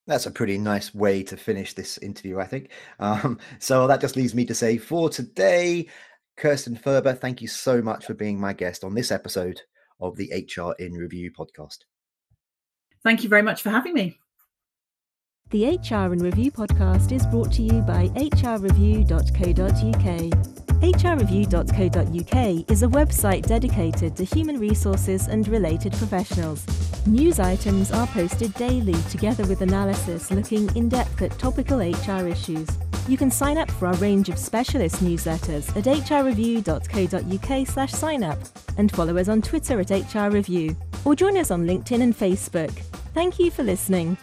That's 0.07 0.27
a 0.27 0.31
pretty 0.31 0.59
nice 0.59 0.95
way 0.95 1.23
to 1.25 1.37
finish 1.37 1.73
this 1.73 1.99
interview, 1.99 2.39
I 2.39 2.47
think. 2.47 2.71
Um, 2.99 3.39
so 3.59 3.87
that 3.87 4.01
just 4.01 4.17
leaves 4.17 4.35
me 4.35 4.45
to 4.47 4.55
say 4.55 4.79
for 4.79 5.09
today, 5.09 5.89
Kirstin 6.39 6.81
Furber, 6.81 7.19
thank 7.19 7.41
you 7.41 7.49
so 7.49 7.81
much 7.81 8.07
for 8.07 8.15
being 8.15 8.41
my 8.41 8.53
guest 8.53 8.85
on 8.85 8.95
this 8.95 9.11
episode 9.11 9.61
of 10.01 10.17
the 10.17 10.31
HR 10.33 10.81
in 10.83 10.93
Review 10.93 11.31
podcast. 11.31 11.79
Thank 13.03 13.23
you 13.23 13.29
very 13.29 13.43
much 13.43 13.63
for 13.63 13.71
having 13.71 13.95
me. 13.95 14.19
The 15.51 15.67
HR 15.67 16.13
in 16.13 16.19
Review 16.19 16.51
podcast 16.51 17.13
is 17.13 17.27
brought 17.27 17.53
to 17.53 17.63
you 17.63 17.81
by 17.83 18.09
hrreview.co.uk. 18.09 20.64
hrreview.co.uk 20.81 22.71
is 22.71 22.83
a 22.83 22.89
website 22.89 23.47
dedicated 23.47 24.17
to 24.17 24.25
human 24.25 24.59
resources 24.59 25.29
and 25.29 25.47
related 25.49 25.93
professionals. 25.95 26.67
News 27.07 27.39
items 27.39 27.93
are 27.93 28.07
posted 28.09 28.55
daily 28.55 29.01
together 29.11 29.47
with 29.47 29.63
analysis 29.63 30.31
looking 30.31 30.75
in 30.77 30.89
depth 30.89 31.21
at 31.23 31.39
topical 31.39 31.79
HR 31.79 32.29
issues. 32.29 32.69
You 33.07 33.19
can 33.19 33.31
sign 33.31 33.59
up 33.59 33.71
for 33.71 33.89
our 33.89 33.95
range 33.95 34.31
of 34.31 34.39
specialist 34.39 34.97
newsletters 35.05 35.69
at 35.77 35.85
hrreview.co.uk 35.85 37.67
slash 37.67 37.93
sign 37.93 38.23
up 38.23 38.39
and 38.79 38.91
follow 38.91 39.19
us 39.19 39.29
on 39.29 39.43
Twitter 39.43 39.79
at 39.81 39.89
hrreview 39.89 40.75
or 41.05 41.15
join 41.15 41.37
us 41.37 41.51
on 41.51 41.67
LinkedIn 41.67 42.03
and 42.03 42.17
Facebook. 42.17 42.73
Thank 43.13 43.39
you 43.39 43.51
for 43.51 43.63
listening. 43.63 44.17